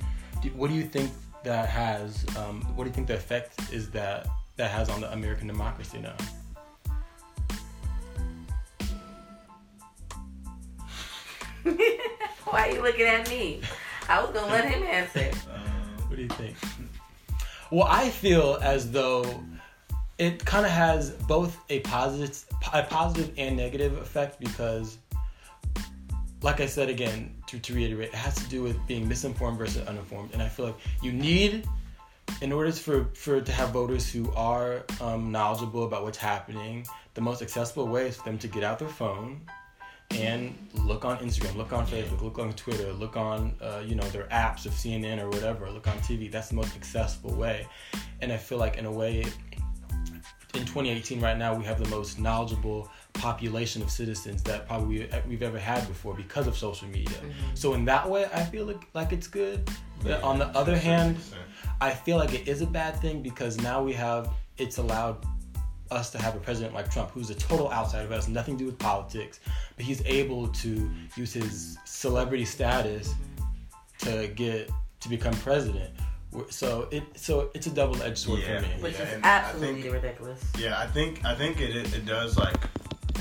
what 0.56 0.70
do 0.70 0.76
you 0.76 0.84
think 0.84 1.12
that 1.44 1.70
has? 1.70 2.26
Um, 2.38 2.62
what 2.76 2.84
do 2.84 2.90
you 2.90 2.94
think 2.94 3.08
the 3.08 3.16
effect 3.16 3.72
is 3.72 3.90
that 3.92 4.28
that 4.58 4.72
has 4.72 4.90
on 4.90 5.02
the 5.02 5.12
American 5.12 5.48
democracy 5.48 6.00
now? 6.00 6.16
Why 12.46 12.68
are 12.68 12.72
you 12.72 12.82
looking 12.82 13.06
at 13.06 13.30
me? 13.30 13.62
I 14.08 14.22
was 14.22 14.32
gonna 14.32 14.52
let 14.52 14.66
him 14.66 14.84
answer. 14.84 15.32
Um, 15.54 15.62
what 16.08 16.16
do 16.16 16.22
you 16.22 16.30
think? 16.30 16.56
Well, 17.72 17.88
I 17.90 18.10
feel 18.10 18.60
as 18.62 18.92
though 18.92 19.24
it 20.18 20.46
kind 20.46 20.66
of 20.66 20.72
has 20.72 21.12
both 21.12 21.58
a 21.70 21.82
positive, 21.82 22.46
a 22.74 22.84
positive 22.84 23.34
and 23.38 23.58
negative 23.58 23.98
effect 23.98 24.40
because 24.40 24.98
like 26.46 26.62
I 26.62 26.68
said 26.68 26.90
again, 26.90 27.34
to, 27.48 27.58
to 27.58 27.74
reiterate, 27.74 28.10
it 28.10 28.16
has 28.16 28.36
to 28.36 28.48
do 28.50 28.62
with 28.62 28.78
being 28.86 29.08
misinformed 29.08 29.58
versus 29.58 29.86
uninformed. 29.88 30.30
And 30.32 30.44
I 30.44 30.48
feel 30.48 30.68
like 30.68 30.76
you 31.02 31.12
need, 31.12 31.68
in 32.40 32.52
order 32.52 32.72
for, 32.72 33.06
for 33.16 33.42
to 33.42 33.52
have 33.52 33.72
voters 33.72 34.12
who 34.12 34.32
are 34.34 34.84
um, 35.02 35.32
knowledgeable 35.32 35.86
about 35.86 36.04
what's 36.04 36.20
happening, 36.20 36.86
the 37.16 37.22
most 37.22 37.42
accessible 37.42 37.88
way 37.88 38.10
is 38.10 38.18
for 38.18 38.26
them 38.26 38.38
to 38.38 38.48
get 38.48 38.64
out 38.64 38.78
their 38.78 38.88
phone 38.88 39.42
and 40.12 40.56
look 40.76 41.04
on 41.04 41.18
Instagram, 41.18 41.56
look 41.56 41.74
on 41.74 41.88
Facebook, 41.88 42.22
look 42.22 42.38
on 42.38 42.54
Twitter, 42.54 42.94
look 42.94 43.18
on 43.18 43.56
uh, 43.60 43.82
you 43.84 43.96
know 43.96 44.08
their 44.10 44.26
apps 44.26 44.68
of 44.68 44.72
CNN 44.74 45.20
or 45.20 45.30
whatever, 45.30 45.70
look 45.72 45.88
on 45.88 45.98
TV. 46.00 46.32
That's 46.32 46.50
the 46.50 46.56
most 46.56 46.76
accessible 46.76 47.34
way. 47.34 47.66
And 48.22 48.32
I 48.32 48.38
feel 48.38 48.60
like 48.60 48.78
in 48.78 48.86
a 48.86 48.92
way, 48.92 49.26
in 50.56 50.66
2018 50.66 51.20
right 51.20 51.38
now, 51.38 51.54
we 51.54 51.66
have 51.66 51.82
the 51.82 51.90
most 51.90 52.20
knowledgeable 52.20 52.90
population 53.14 53.82
of 53.82 53.90
citizens 53.90 54.42
that 54.44 54.68
probably 54.68 55.10
we've 55.28 55.44
ever 55.44 55.60
had 55.60 55.88
before 55.88 56.14
because 56.14 56.48
of 56.48 56.58
social 56.58 56.88
media. 56.88 57.18
Mm-hmm. 57.18 57.56
So 57.56 57.74
in 57.74 57.86
that 57.86 58.10
way, 58.10 58.26
I 58.34 58.44
feel 58.44 58.66
like, 58.66 58.88
like 58.94 59.12
it's 59.12 59.28
good. 59.28 59.70
But 60.02 60.10
yeah, 60.10 60.22
on 60.22 60.40
the 60.40 60.48
other 60.48 60.78
hand, 60.78 61.18
I 61.82 61.92
feel 61.92 62.18
like 62.18 62.34
it 62.34 62.48
is 62.48 62.62
a 62.62 62.66
bad 62.66 63.00
thing 63.00 63.22
because 63.22 63.60
now 63.62 63.84
we 63.84 63.94
have 63.94 64.30
it's 64.58 64.78
allowed 64.78 65.26
us 65.92 66.10
to 66.12 66.18
have 66.18 66.36
a 66.36 66.40
president 66.40 66.74
like 66.74 66.90
Trump 66.90 67.12
who's 67.12 67.30
a 67.30 67.36
total 67.36 67.72
outsider, 67.72 68.08
who 68.08 68.14
has 68.14 68.28
nothing 68.28 68.58
to 68.58 68.64
do 68.64 68.66
with 68.66 68.80
politics, 68.80 69.40
but 69.76 69.86
he's 69.86 70.04
able 70.06 70.48
to 70.48 70.90
use 71.16 71.34
his 71.34 71.78
celebrity 71.86 72.46
status 72.46 73.14
to 74.00 74.28
get 74.36 74.70
to 75.02 75.10
become 75.10 75.34
president. 75.36 75.94
So 76.50 76.88
it 76.92 77.04
so 77.16 77.50
it's 77.54 77.68
a 77.68 77.72
double 77.72 78.02
edged 78.04 78.18
sword 78.18 78.42
yeah, 78.42 78.60
for 78.60 78.68
me, 78.68 78.82
which 78.82 79.00
yeah, 79.00 79.04
is 79.04 79.20
absolutely 79.24 79.82
think, 79.84 79.94
ridiculous. 79.94 80.44
Yeah, 80.58 80.80
I 80.80 80.88
think 80.88 81.24
I 81.26 81.36
think 81.36 81.60
it 81.60 81.76
it 81.76 82.06
does 82.06 82.38
like 82.38 82.58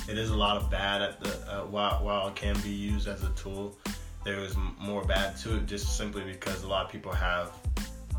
it 0.08 0.18
is 0.18 0.30
a 0.30 0.36
lot 0.36 0.56
of 0.56 0.70
bad 0.70 1.02
at 1.02 1.20
the 1.20 1.30
uh, 1.52 1.64
while 1.66 2.04
while 2.04 2.28
it 2.28 2.36
can 2.36 2.58
be 2.60 2.70
used 2.70 3.08
as 3.08 3.22
a 3.22 3.30
tool. 3.30 3.76
There 4.24 4.38
is 4.38 4.56
more 4.80 5.04
bad 5.04 5.36
to 5.38 5.56
it 5.56 5.66
just 5.66 5.96
simply 5.96 6.22
because 6.24 6.62
a 6.62 6.68
lot 6.68 6.86
of 6.86 6.90
people 6.90 7.12
have 7.12 7.52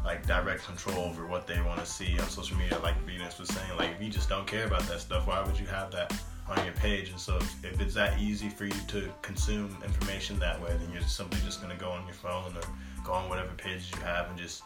like 0.04 0.26
direct 0.28 0.64
control 0.64 1.00
over 1.00 1.26
what 1.26 1.48
they 1.48 1.60
want 1.62 1.80
to 1.80 1.86
see 1.86 2.18
on 2.20 2.30
social 2.30 2.58
media. 2.58 2.78
Like 2.80 3.00
Venus 3.06 3.40
was 3.40 3.50
saying, 3.50 3.78
like 3.78 3.92
if 3.92 4.02
you 4.02 4.10
just 4.10 4.30
don't 4.30 4.46
care 4.46 4.66
about 4.66 4.84
that 4.84 5.02
stuff, 5.02 5.28
why 5.28 5.42
would 5.44 5.60
you 5.60 5.66
have 5.66 5.92
that 5.92 6.16
on 6.48 6.64
your 6.64 6.76
page? 6.76 7.10
And 7.10 7.20
so 7.20 7.38
if, 7.38 7.66
if 7.66 7.82
it's 7.82 7.96
that 7.96 8.20
easy 8.20 8.50
for 8.50 8.66
you 8.66 8.80
to 8.90 9.10
consume 9.24 9.76
information 9.84 10.38
that 10.40 10.62
way, 10.62 10.70
then 10.70 10.92
you're 10.94 11.02
simply 11.02 11.40
just 11.44 11.60
gonna 11.60 11.76
go 11.76 11.90
on 11.90 12.06
your 12.06 12.14
phone 12.14 12.56
or 12.56 12.62
go 13.04 13.14
on 13.14 13.28
whatever 13.30 13.52
pages 13.58 13.92
you 13.92 14.02
have 14.02 14.30
and 14.30 14.38
just 14.38 14.62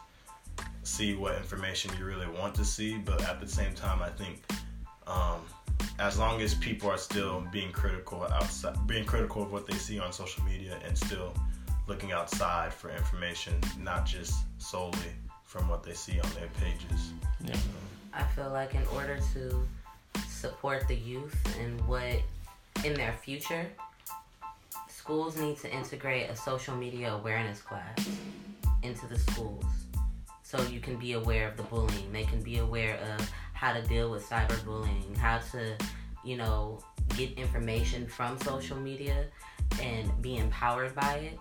see 0.90 1.14
what 1.14 1.36
information 1.36 1.90
you 1.98 2.04
really 2.04 2.26
want 2.26 2.54
to 2.56 2.64
see. 2.64 2.98
But 2.98 3.22
at 3.28 3.40
the 3.40 3.48
same 3.48 3.74
time, 3.74 4.02
I 4.02 4.10
think 4.10 4.42
um, 5.06 5.40
as 5.98 6.18
long 6.18 6.40
as 6.40 6.54
people 6.54 6.90
are 6.90 6.98
still 6.98 7.46
being 7.52 7.72
critical 7.72 8.22
outside, 8.24 8.76
being 8.86 9.04
critical 9.04 9.42
of 9.42 9.52
what 9.52 9.66
they 9.66 9.76
see 9.76 9.98
on 9.98 10.12
social 10.12 10.44
media, 10.44 10.78
and 10.84 10.96
still 10.98 11.32
looking 11.86 12.12
outside 12.12 12.72
for 12.72 12.90
information, 12.90 13.54
not 13.80 14.04
just 14.04 14.34
solely 14.58 15.12
from 15.44 15.68
what 15.68 15.82
they 15.82 15.94
see 15.94 16.20
on 16.20 16.30
their 16.34 16.48
pages. 16.60 17.12
Yeah. 17.44 17.56
I 18.12 18.24
feel 18.24 18.50
like 18.50 18.74
in 18.74 18.84
order 18.94 19.18
to 19.34 19.66
support 20.28 20.86
the 20.88 20.96
youth 20.96 21.36
and 21.60 21.80
what 21.86 22.20
in 22.84 22.94
their 22.94 23.12
future, 23.12 23.66
schools 24.88 25.36
need 25.36 25.58
to 25.58 25.72
integrate 25.72 26.30
a 26.30 26.36
social 26.36 26.76
media 26.76 27.12
awareness 27.12 27.60
class 27.60 28.08
into 28.82 29.06
the 29.06 29.18
schools 29.18 29.64
so 30.50 30.60
you 30.62 30.80
can 30.80 30.96
be 30.96 31.12
aware 31.12 31.46
of 31.46 31.56
the 31.56 31.62
bullying. 31.62 32.12
They 32.12 32.24
can 32.24 32.42
be 32.42 32.58
aware 32.58 32.96
of 32.96 33.30
how 33.52 33.72
to 33.72 33.82
deal 33.82 34.10
with 34.10 34.28
cyberbullying, 34.28 35.16
how 35.16 35.38
to, 35.52 35.76
you 36.24 36.36
know, 36.36 36.80
get 37.16 37.32
information 37.38 38.08
from 38.08 38.36
social 38.40 38.76
media 38.76 39.26
and 39.80 40.10
be 40.20 40.38
empowered 40.38 40.92
by 40.96 41.14
it, 41.18 41.38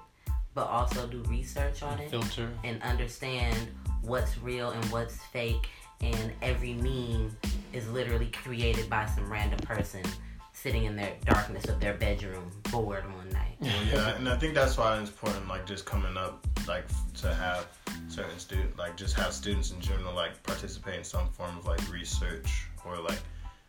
but 0.54 0.68
also 0.68 1.08
do 1.08 1.24
research 1.24 1.82
on 1.82 1.98
it 1.98 2.12
filter 2.12 2.52
and 2.64 2.84
understand 2.84 3.58
what's 4.04 4.38
real 4.38 4.70
and 4.72 4.86
what's 4.86 5.18
fake. 5.18 5.68
And 6.02 6.32
every 6.44 6.76
meme 6.76 7.36
is 7.74 7.90
literally 7.90 8.28
created 8.28 8.92
by 8.92 9.08
some 9.08 9.32
random 9.32 9.60
person 9.60 10.04
sitting 10.62 10.84
in 10.84 10.96
their 10.96 11.14
darkness 11.26 11.66
of 11.66 11.80
their 11.80 11.94
bedroom, 11.94 12.52
bored 12.70 13.06
one 13.16 13.30
night. 13.30 13.56
Yeah, 13.62 14.16
and 14.16 14.28
I 14.28 14.36
think 14.38 14.54
that's 14.54 14.78
why 14.78 15.00
it's 15.00 15.10
important, 15.10 15.48
like 15.48 15.66
just 15.66 15.86
coming 15.86 16.18
up, 16.18 16.46
like 16.68 16.86
to 17.22 17.34
have 17.34 17.68
certain 18.10 18.38
student, 18.40 18.78
like 18.78 18.98
just 18.98 19.16
have 19.16 19.32
students 19.32 19.72
in 19.72 19.80
general, 19.80 20.14
like 20.14 20.42
participate 20.44 20.96
in 20.96 21.04
some 21.04 21.30
form 21.30 21.58
of 21.58 21.66
like 21.66 21.80
research 21.92 22.68
or 22.86 22.98
like, 22.98 23.20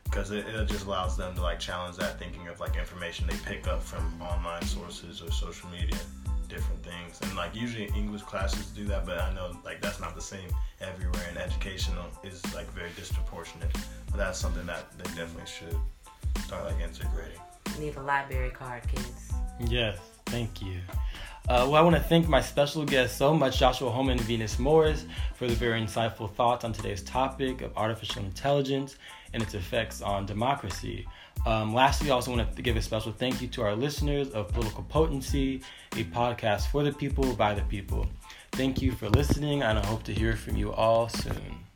because 0.05 0.33
it, 0.33 0.44
it 0.48 0.68
just 0.68 0.85
allows 0.85 1.16
them 1.16 1.33
to 1.37 1.40
like 1.40 1.61
challenge 1.61 1.96
that 1.96 2.18
thinking 2.18 2.48
of 2.48 2.59
like 2.59 2.76
information 2.76 3.26
they 3.29 3.37
pick 3.44 3.68
up 3.68 3.83
from 3.83 4.20
online 4.20 4.62
sources 4.62 5.22
or 5.22 5.31
social 5.31 5.70
media, 5.70 5.98
different 6.48 6.83
things, 6.83 7.20
and 7.22 7.37
like 7.37 7.55
usually 7.55 7.88
English 7.96 8.22
classes 8.22 8.66
do 8.66 8.85
that, 8.87 9.07
but 9.07 9.20
I 9.20 9.33
know 9.33 9.57
like 9.64 9.81
that's 9.81 10.00
not 10.00 10.16
the 10.16 10.22
same 10.22 10.48
everywhere, 10.81 11.24
and 11.29 11.38
educational 11.38 12.07
is 12.24 12.42
like 12.53 12.68
very 12.72 12.90
disproportionate. 12.96 13.70
But 14.07 14.16
that's 14.16 14.40
something 14.40 14.66
that 14.66 14.90
they 14.98 15.05
definitely 15.05 15.46
should 15.46 15.76
start 16.45 16.65
like 16.65 16.81
integrating. 16.81 17.41
Need 17.79 17.97
a 17.97 18.03
library 18.03 18.51
card, 18.51 18.83
kids. 18.89 19.33
Yes, 19.61 19.99
thank 20.27 20.63
you. 20.63 20.79
Uh, 21.49 21.67
well, 21.67 21.77
I 21.77 21.81
want 21.81 21.97
to 21.97 22.03
thank 22.03 22.29
my 22.29 22.41
special 22.41 22.85
guests 22.85 23.17
so 23.17 23.35
much, 23.35 23.59
Joshua 23.59 23.91
Holman 23.91 24.19
and 24.19 24.27
Venus 24.27 24.59
Morris, 24.59 25.05
for 25.35 25.49
the 25.49 25.55
very 25.55 25.81
insightful 25.81 26.33
thoughts 26.35 26.65
on 26.65 26.73
today's 26.73 27.03
topic 27.03 27.63
of 27.63 27.77
artificial 27.77 28.23
intelligence 28.23 28.97
and 29.33 29.43
its 29.43 29.55
effects 29.55 30.03
on 30.03 30.27
democracy. 30.27 31.07
Um, 31.47 31.75
lastly, 31.75 32.11
I 32.11 32.15
also 32.15 32.35
want 32.37 32.55
to 32.55 32.63
give 32.63 32.77
a 32.77 32.83
special 32.83 33.13
thank 33.13 33.41
you 33.41 33.49
to 33.49 33.63
our 33.63 33.75
listeners 33.75 34.31
of 34.31 34.53
Political 34.53 34.85
Potency, 34.85 35.63
a 35.93 36.05
podcast 36.05 36.69
for 36.69 36.83
the 36.83 36.93
people 36.93 37.35
by 37.35 37.55
the 37.55 37.63
people. 37.63 38.07
Thank 38.53 38.83
you 38.83 38.93
for 38.93 39.09
listening, 39.09 39.63
and 39.63 39.79
I 39.79 39.87
hope 39.87 40.03
to 40.05 40.15
hear 40.15 40.37
from 40.37 40.57
you 40.57 40.73
all 40.73 41.09
soon. 41.09 41.70